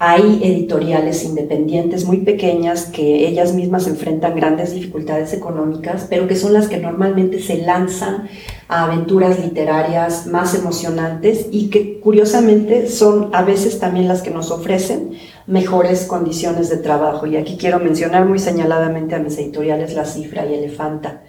hay 0.00 0.40
editoriales 0.44 1.24
independientes 1.24 2.04
muy 2.04 2.18
pequeñas 2.18 2.84
que 2.86 3.26
ellas 3.26 3.52
mismas 3.52 3.88
enfrentan 3.88 4.36
grandes 4.36 4.72
dificultades 4.72 5.32
económicas, 5.32 6.06
pero 6.08 6.28
que 6.28 6.36
son 6.36 6.52
las 6.52 6.68
que 6.68 6.78
normalmente 6.78 7.40
se 7.40 7.62
lanzan 7.62 8.28
a 8.68 8.84
aventuras 8.84 9.40
literarias 9.40 10.28
más 10.28 10.54
emocionantes 10.54 11.48
y 11.50 11.68
que 11.68 11.98
curiosamente 11.98 12.86
son 12.86 13.30
a 13.32 13.42
veces 13.42 13.80
también 13.80 14.06
las 14.06 14.22
que 14.22 14.30
nos 14.30 14.52
ofrecen 14.52 15.14
mejores 15.48 16.04
condiciones 16.04 16.68
de 16.70 16.76
trabajo. 16.76 17.26
Y 17.26 17.36
aquí 17.36 17.56
quiero 17.58 17.80
mencionar 17.80 18.24
muy 18.24 18.38
señaladamente 18.38 19.16
a 19.16 19.18
mis 19.18 19.36
editoriales 19.36 19.94
La 19.94 20.04
Cifra 20.04 20.46
y 20.46 20.54
Elefanta. 20.54 21.22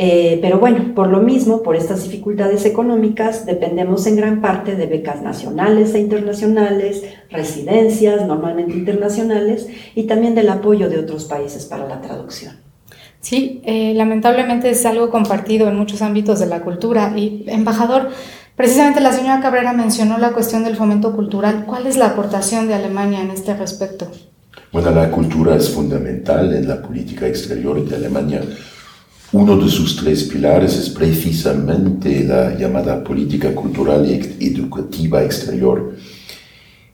Eh, 0.00 0.38
pero 0.40 0.60
bueno, 0.60 0.94
por 0.94 1.08
lo 1.08 1.18
mismo, 1.18 1.64
por 1.64 1.74
estas 1.74 2.04
dificultades 2.04 2.64
económicas, 2.64 3.44
dependemos 3.46 4.06
en 4.06 4.14
gran 4.14 4.40
parte 4.40 4.76
de 4.76 4.86
becas 4.86 5.22
nacionales 5.22 5.92
e 5.92 5.98
internacionales, 5.98 7.02
residencias 7.30 8.24
normalmente 8.24 8.74
internacionales 8.74 9.66
y 9.96 10.04
también 10.04 10.36
del 10.36 10.50
apoyo 10.50 10.88
de 10.88 11.00
otros 11.00 11.24
países 11.24 11.64
para 11.64 11.88
la 11.88 12.00
traducción. 12.00 12.60
Sí, 13.20 13.60
eh, 13.64 13.92
lamentablemente 13.96 14.70
es 14.70 14.86
algo 14.86 15.10
compartido 15.10 15.66
en 15.66 15.74
muchos 15.74 16.00
ámbitos 16.00 16.38
de 16.38 16.46
la 16.46 16.60
cultura. 16.60 17.12
Y, 17.16 17.44
embajador, 17.48 18.10
precisamente 18.54 19.00
la 19.00 19.12
señora 19.12 19.40
Cabrera 19.40 19.72
mencionó 19.72 20.16
la 20.18 20.30
cuestión 20.30 20.62
del 20.62 20.76
fomento 20.76 21.16
cultural. 21.16 21.64
¿Cuál 21.66 21.88
es 21.88 21.96
la 21.96 22.06
aportación 22.06 22.68
de 22.68 22.74
Alemania 22.74 23.20
en 23.20 23.32
este 23.32 23.56
respecto? 23.56 24.08
Bueno, 24.72 24.92
la 24.92 25.10
cultura 25.10 25.56
es 25.56 25.68
fundamental 25.70 26.54
en 26.54 26.68
la 26.68 26.80
política 26.80 27.26
exterior 27.26 27.84
de 27.84 27.96
Alemania 27.96 28.42
uno 29.32 29.58
de 29.58 29.68
sus 29.68 29.96
tres 29.96 30.24
pilares 30.24 30.76
es 30.76 30.88
precisamente 30.88 32.24
la 32.24 32.56
llamada 32.56 33.04
política 33.04 33.54
cultural 33.54 34.06
y 34.08 34.46
educativa 34.46 35.22
exterior. 35.22 35.96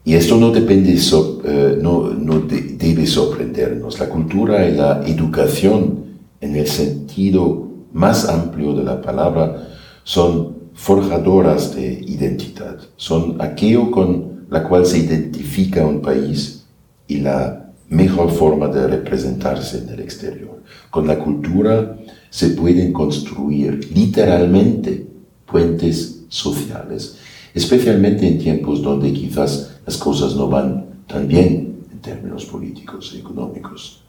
Y 0.04 0.14
esto 0.14 0.36
no, 0.36 0.50
depende, 0.50 0.94
eh, 0.94 1.78
no, 1.80 2.10
no 2.10 2.40
debe 2.40 3.06
sorprendernos. 3.06 4.00
La 4.00 4.08
cultura 4.08 4.68
y 4.68 4.74
la 4.74 5.02
educación, 5.06 6.04
en 6.40 6.56
el 6.56 6.66
sentido 6.66 7.68
más 7.92 8.28
amplio 8.28 8.74
de 8.74 8.82
la 8.82 9.00
palabra, 9.00 9.68
son 10.02 10.56
forjadoras 10.74 11.74
de 11.74 12.00
identidad. 12.06 12.78
Son 12.96 13.40
aquello 13.40 13.90
con 13.90 14.46
la 14.50 14.64
cual 14.64 14.84
se 14.84 14.98
identifica 14.98 15.86
un 15.86 16.02
país 16.02 16.64
y 17.06 17.18
la 17.18 17.72
mejor 17.88 18.30
forma 18.30 18.68
de 18.68 18.88
representarse 18.88 19.78
en 19.78 19.88
el 19.90 20.00
exterior. 20.00 20.62
Con 20.90 21.06
la 21.06 21.18
cultura 21.18 21.96
se 22.34 22.48
pueden 22.48 22.92
construir 22.92 23.92
literalmente 23.94 25.06
puentes 25.46 26.24
sociales, 26.28 27.16
especialmente 27.54 28.26
en 28.26 28.40
tiempos 28.40 28.82
donde 28.82 29.12
quizás 29.12 29.76
las 29.86 29.96
cosas 29.96 30.34
no 30.34 30.48
van 30.48 31.04
tan 31.06 31.28
bien 31.28 31.84
en 31.92 31.98
términos 32.00 32.44
políticos 32.46 33.12
y 33.14 33.20
económicos. 33.20 34.00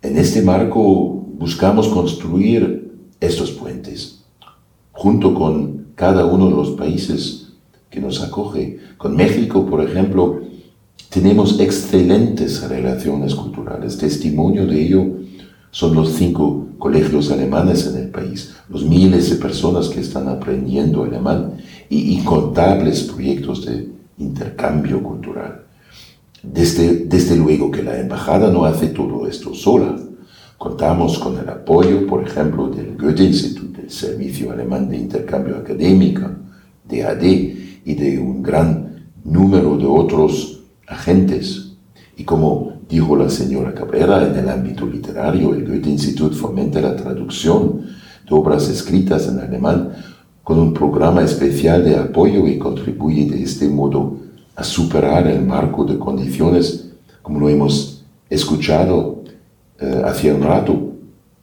En 0.00 0.16
este 0.16 0.40
marco 0.40 1.26
buscamos 1.36 1.88
construir 1.88 2.90
estos 3.20 3.50
puentes, 3.50 4.24
junto 4.92 5.34
con 5.34 5.88
cada 5.94 6.24
uno 6.24 6.48
de 6.48 6.56
los 6.56 6.70
países 6.70 7.52
que 7.90 8.00
nos 8.00 8.22
acoge. 8.22 8.78
Con 8.96 9.14
México, 9.14 9.66
por 9.66 9.84
ejemplo, 9.84 10.40
tenemos 11.10 11.60
excelentes 11.60 12.66
relaciones 12.66 13.34
culturales. 13.34 13.98
Testimonio 13.98 14.66
de 14.66 14.82
ello 14.82 15.26
son 15.76 15.94
los 15.94 16.14
cinco 16.14 16.68
colegios 16.78 17.30
alemanes 17.30 17.86
en 17.86 17.98
el 17.98 18.08
país, 18.08 18.54
los 18.70 18.82
miles 18.82 19.28
de 19.28 19.36
personas 19.36 19.90
que 19.90 20.00
están 20.00 20.26
aprendiendo 20.26 21.04
alemán 21.04 21.58
y 21.90 22.14
incontables 22.14 23.02
proyectos 23.02 23.66
de 23.66 23.86
intercambio 24.16 25.02
cultural. 25.02 25.66
Desde, 26.42 27.04
desde 27.04 27.36
luego 27.36 27.70
que 27.70 27.82
la 27.82 28.00
embajada 28.00 28.50
no 28.50 28.64
hace 28.64 28.86
todo 28.86 29.28
esto 29.28 29.52
sola. 29.52 29.94
Contamos 30.56 31.18
con 31.18 31.38
el 31.38 31.46
apoyo, 31.50 32.06
por 32.06 32.26
ejemplo, 32.26 32.70
del 32.70 32.96
Goethe-Institut, 32.96 33.76
del 33.76 33.90
Servicio 33.90 34.52
Alemán 34.52 34.88
de 34.88 34.96
Intercambio 34.96 35.56
Académico, 35.56 36.22
de 36.88 37.04
AD, 37.04 37.22
y 37.22 37.94
de 37.94 38.18
un 38.18 38.42
gran 38.42 39.10
número 39.22 39.76
de 39.76 39.84
otros 39.84 40.62
agentes. 40.86 41.74
Y 42.16 42.24
como 42.24 42.75
dijo 42.88 43.16
la 43.16 43.28
señora 43.28 43.74
Cabrera, 43.74 44.26
en 44.28 44.36
el 44.36 44.48
ámbito 44.48 44.86
literario, 44.86 45.54
el 45.54 45.66
Goethe-Institut 45.66 46.34
fomenta 46.34 46.80
la 46.80 46.94
traducción 46.94 47.86
de 48.28 48.34
obras 48.34 48.68
escritas 48.68 49.28
en 49.28 49.40
alemán 49.40 49.92
con 50.42 50.58
un 50.58 50.72
programa 50.72 51.22
especial 51.22 51.84
de 51.84 51.96
apoyo 51.96 52.46
y 52.46 52.58
contribuye 52.58 53.28
de 53.28 53.42
este 53.42 53.68
modo 53.68 54.18
a 54.54 54.62
superar 54.62 55.26
el 55.26 55.42
marco 55.42 55.84
de 55.84 55.98
condiciones, 55.98 56.92
como 57.22 57.40
lo 57.40 57.48
hemos 57.48 58.04
escuchado 58.30 59.24
eh, 59.80 60.02
hace 60.04 60.32
un 60.32 60.42
rato, 60.42 60.92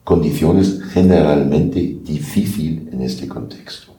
condiciones 0.04 0.82
generalmente 0.92 1.98
difíciles 2.04 2.94
en 2.94 3.02
este 3.02 3.28
contexto. 3.28 3.94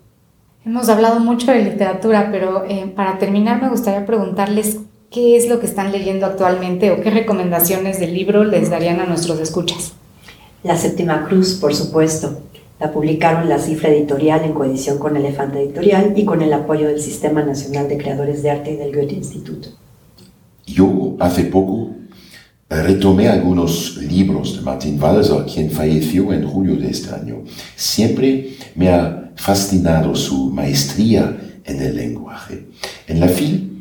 Hemos 0.64 0.88
hablado 0.88 1.20
mucho 1.20 1.52
de 1.52 1.62
literatura, 1.62 2.30
pero 2.32 2.64
eh, 2.66 2.90
para 2.96 3.18
terminar 3.18 3.60
me 3.62 3.68
gustaría 3.68 4.06
preguntarles 4.06 4.80
¿Qué 5.14 5.36
es 5.36 5.48
lo 5.48 5.60
que 5.60 5.66
están 5.66 5.92
leyendo 5.92 6.26
actualmente 6.26 6.90
o 6.90 7.00
qué 7.00 7.08
recomendaciones 7.08 8.00
del 8.00 8.14
libro 8.14 8.42
les 8.42 8.68
darían 8.68 8.98
a 8.98 9.06
nuestros 9.06 9.38
escuchas? 9.38 9.92
La 10.64 10.76
Séptima 10.76 11.26
Cruz, 11.28 11.54
por 11.60 11.72
supuesto. 11.72 12.40
La 12.80 12.90
publicaron 12.90 13.48
la 13.48 13.60
cifra 13.60 13.90
editorial 13.90 14.42
en 14.42 14.54
coedición 14.54 14.98
con 14.98 15.16
Elefante 15.16 15.62
Editorial 15.62 16.14
y 16.16 16.24
con 16.24 16.42
el 16.42 16.52
apoyo 16.52 16.88
del 16.88 17.00
Sistema 17.00 17.44
Nacional 17.44 17.86
de 17.86 17.96
Creadores 17.96 18.42
de 18.42 18.50
Arte 18.50 18.72
y 18.72 18.76
del 18.76 18.92
Goethe 18.92 19.14
Instituto. 19.14 19.68
Yo 20.66 21.14
hace 21.20 21.44
poco 21.44 21.90
retomé 22.68 23.28
algunos 23.28 23.96
libros 23.98 24.56
de 24.56 24.62
Martin 24.62 25.00
Walser, 25.00 25.44
quien 25.44 25.70
falleció 25.70 26.32
en 26.32 26.44
julio 26.44 26.74
de 26.74 26.90
este 26.90 27.14
año. 27.14 27.44
Siempre 27.76 28.56
me 28.74 28.88
ha 28.88 29.30
fascinado 29.36 30.16
su 30.16 30.50
maestría 30.50 31.60
en 31.64 31.80
el 31.80 31.94
lenguaje. 31.94 32.66
En 33.06 33.20
la 33.20 33.28
FIL 33.28 33.73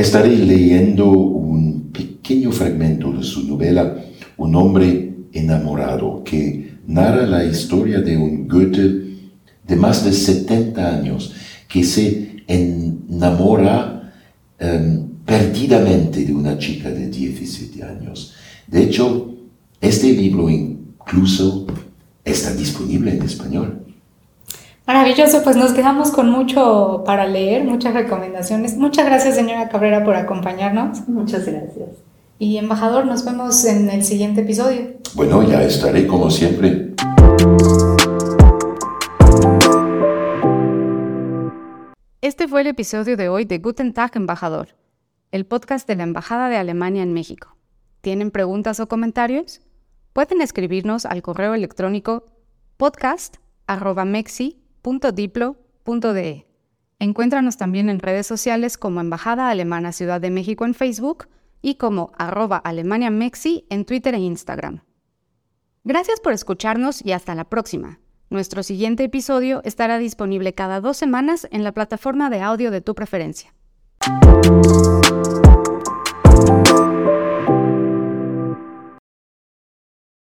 Estaré 0.00 0.34
leyendo 0.34 1.10
un 1.10 1.90
pequeño 1.92 2.52
fragmento 2.52 3.12
de 3.12 3.22
su 3.22 3.46
novela 3.46 4.02
Un 4.38 4.54
hombre 4.56 5.12
enamorado, 5.30 6.24
que 6.24 6.78
narra 6.86 7.26
la 7.26 7.44
historia 7.44 8.00
de 8.00 8.16
un 8.16 8.48
Goethe 8.48 8.80
de 9.62 9.76
más 9.76 10.02
de 10.02 10.12
70 10.12 10.96
años 10.96 11.34
que 11.68 11.84
se 11.84 12.36
enamora 12.48 14.14
em, 14.58 15.06
perdidamente 15.26 16.24
de 16.24 16.32
una 16.32 16.56
chica 16.56 16.90
de 16.90 17.08
17 17.08 17.82
años. 17.84 18.32
De 18.66 18.84
hecho, 18.84 19.34
este 19.82 20.14
libro 20.14 20.48
incluso 20.48 21.66
está 22.24 22.54
disponible 22.54 23.14
en 23.14 23.22
español. 23.22 23.79
Maravilloso, 24.92 25.44
pues 25.44 25.54
nos 25.54 25.72
quedamos 25.72 26.10
con 26.10 26.30
mucho 26.30 27.04
para 27.06 27.24
leer, 27.24 27.62
muchas 27.62 27.94
recomendaciones. 27.94 28.76
Muchas 28.76 29.06
gracias, 29.06 29.36
señora 29.36 29.68
Cabrera, 29.68 30.02
por 30.02 30.16
acompañarnos. 30.16 31.06
Muchas 31.06 31.46
gracias. 31.46 31.90
Y 32.40 32.56
embajador, 32.56 33.06
nos 33.06 33.24
vemos 33.24 33.64
en 33.66 33.88
el 33.88 34.02
siguiente 34.02 34.40
episodio. 34.40 34.94
Bueno, 35.14 35.48
ya 35.48 35.62
estaré 35.62 36.08
como 36.08 36.28
siempre. 36.28 36.92
Este 42.20 42.48
fue 42.48 42.62
el 42.62 42.66
episodio 42.66 43.16
de 43.16 43.28
hoy 43.28 43.44
de 43.44 43.58
Guten 43.58 43.92
Tag, 43.92 44.16
embajador, 44.16 44.70
el 45.30 45.46
podcast 45.46 45.86
de 45.86 45.94
la 45.94 46.02
Embajada 46.02 46.48
de 46.48 46.56
Alemania 46.56 47.04
en 47.04 47.12
México. 47.12 47.56
¿Tienen 48.00 48.32
preguntas 48.32 48.80
o 48.80 48.88
comentarios? 48.88 49.60
Pueden 50.12 50.40
escribirnos 50.40 51.06
al 51.06 51.22
correo 51.22 51.54
electrónico 51.54 52.24
podcast.mexi.com 52.76 54.59
.diplo.de. 54.82 56.46
Encuéntranos 56.98 57.56
también 57.56 57.88
en 57.88 57.98
redes 57.98 58.26
sociales 58.26 58.76
como 58.76 59.00
Embajada 59.00 59.48
Alemana 59.48 59.92
Ciudad 59.92 60.20
de 60.20 60.30
México 60.30 60.64
en 60.64 60.74
Facebook 60.74 61.28
y 61.62 61.76
como 61.76 62.12
arroba 62.18 62.58
Alemania 62.58 63.10
Mexi 63.10 63.66
en 63.70 63.84
Twitter 63.84 64.14
e 64.14 64.18
Instagram. 64.18 64.82
Gracias 65.84 66.20
por 66.20 66.32
escucharnos 66.32 67.04
y 67.04 67.12
hasta 67.12 67.34
la 67.34 67.44
próxima. 67.44 68.00
Nuestro 68.28 68.62
siguiente 68.62 69.04
episodio 69.04 69.60
estará 69.64 69.98
disponible 69.98 70.54
cada 70.54 70.80
dos 70.80 70.96
semanas 70.96 71.48
en 71.50 71.64
la 71.64 71.72
plataforma 71.72 72.30
de 72.30 72.42
audio 72.42 72.70
de 72.70 72.80
tu 72.80 72.94
preferencia. 72.94 73.52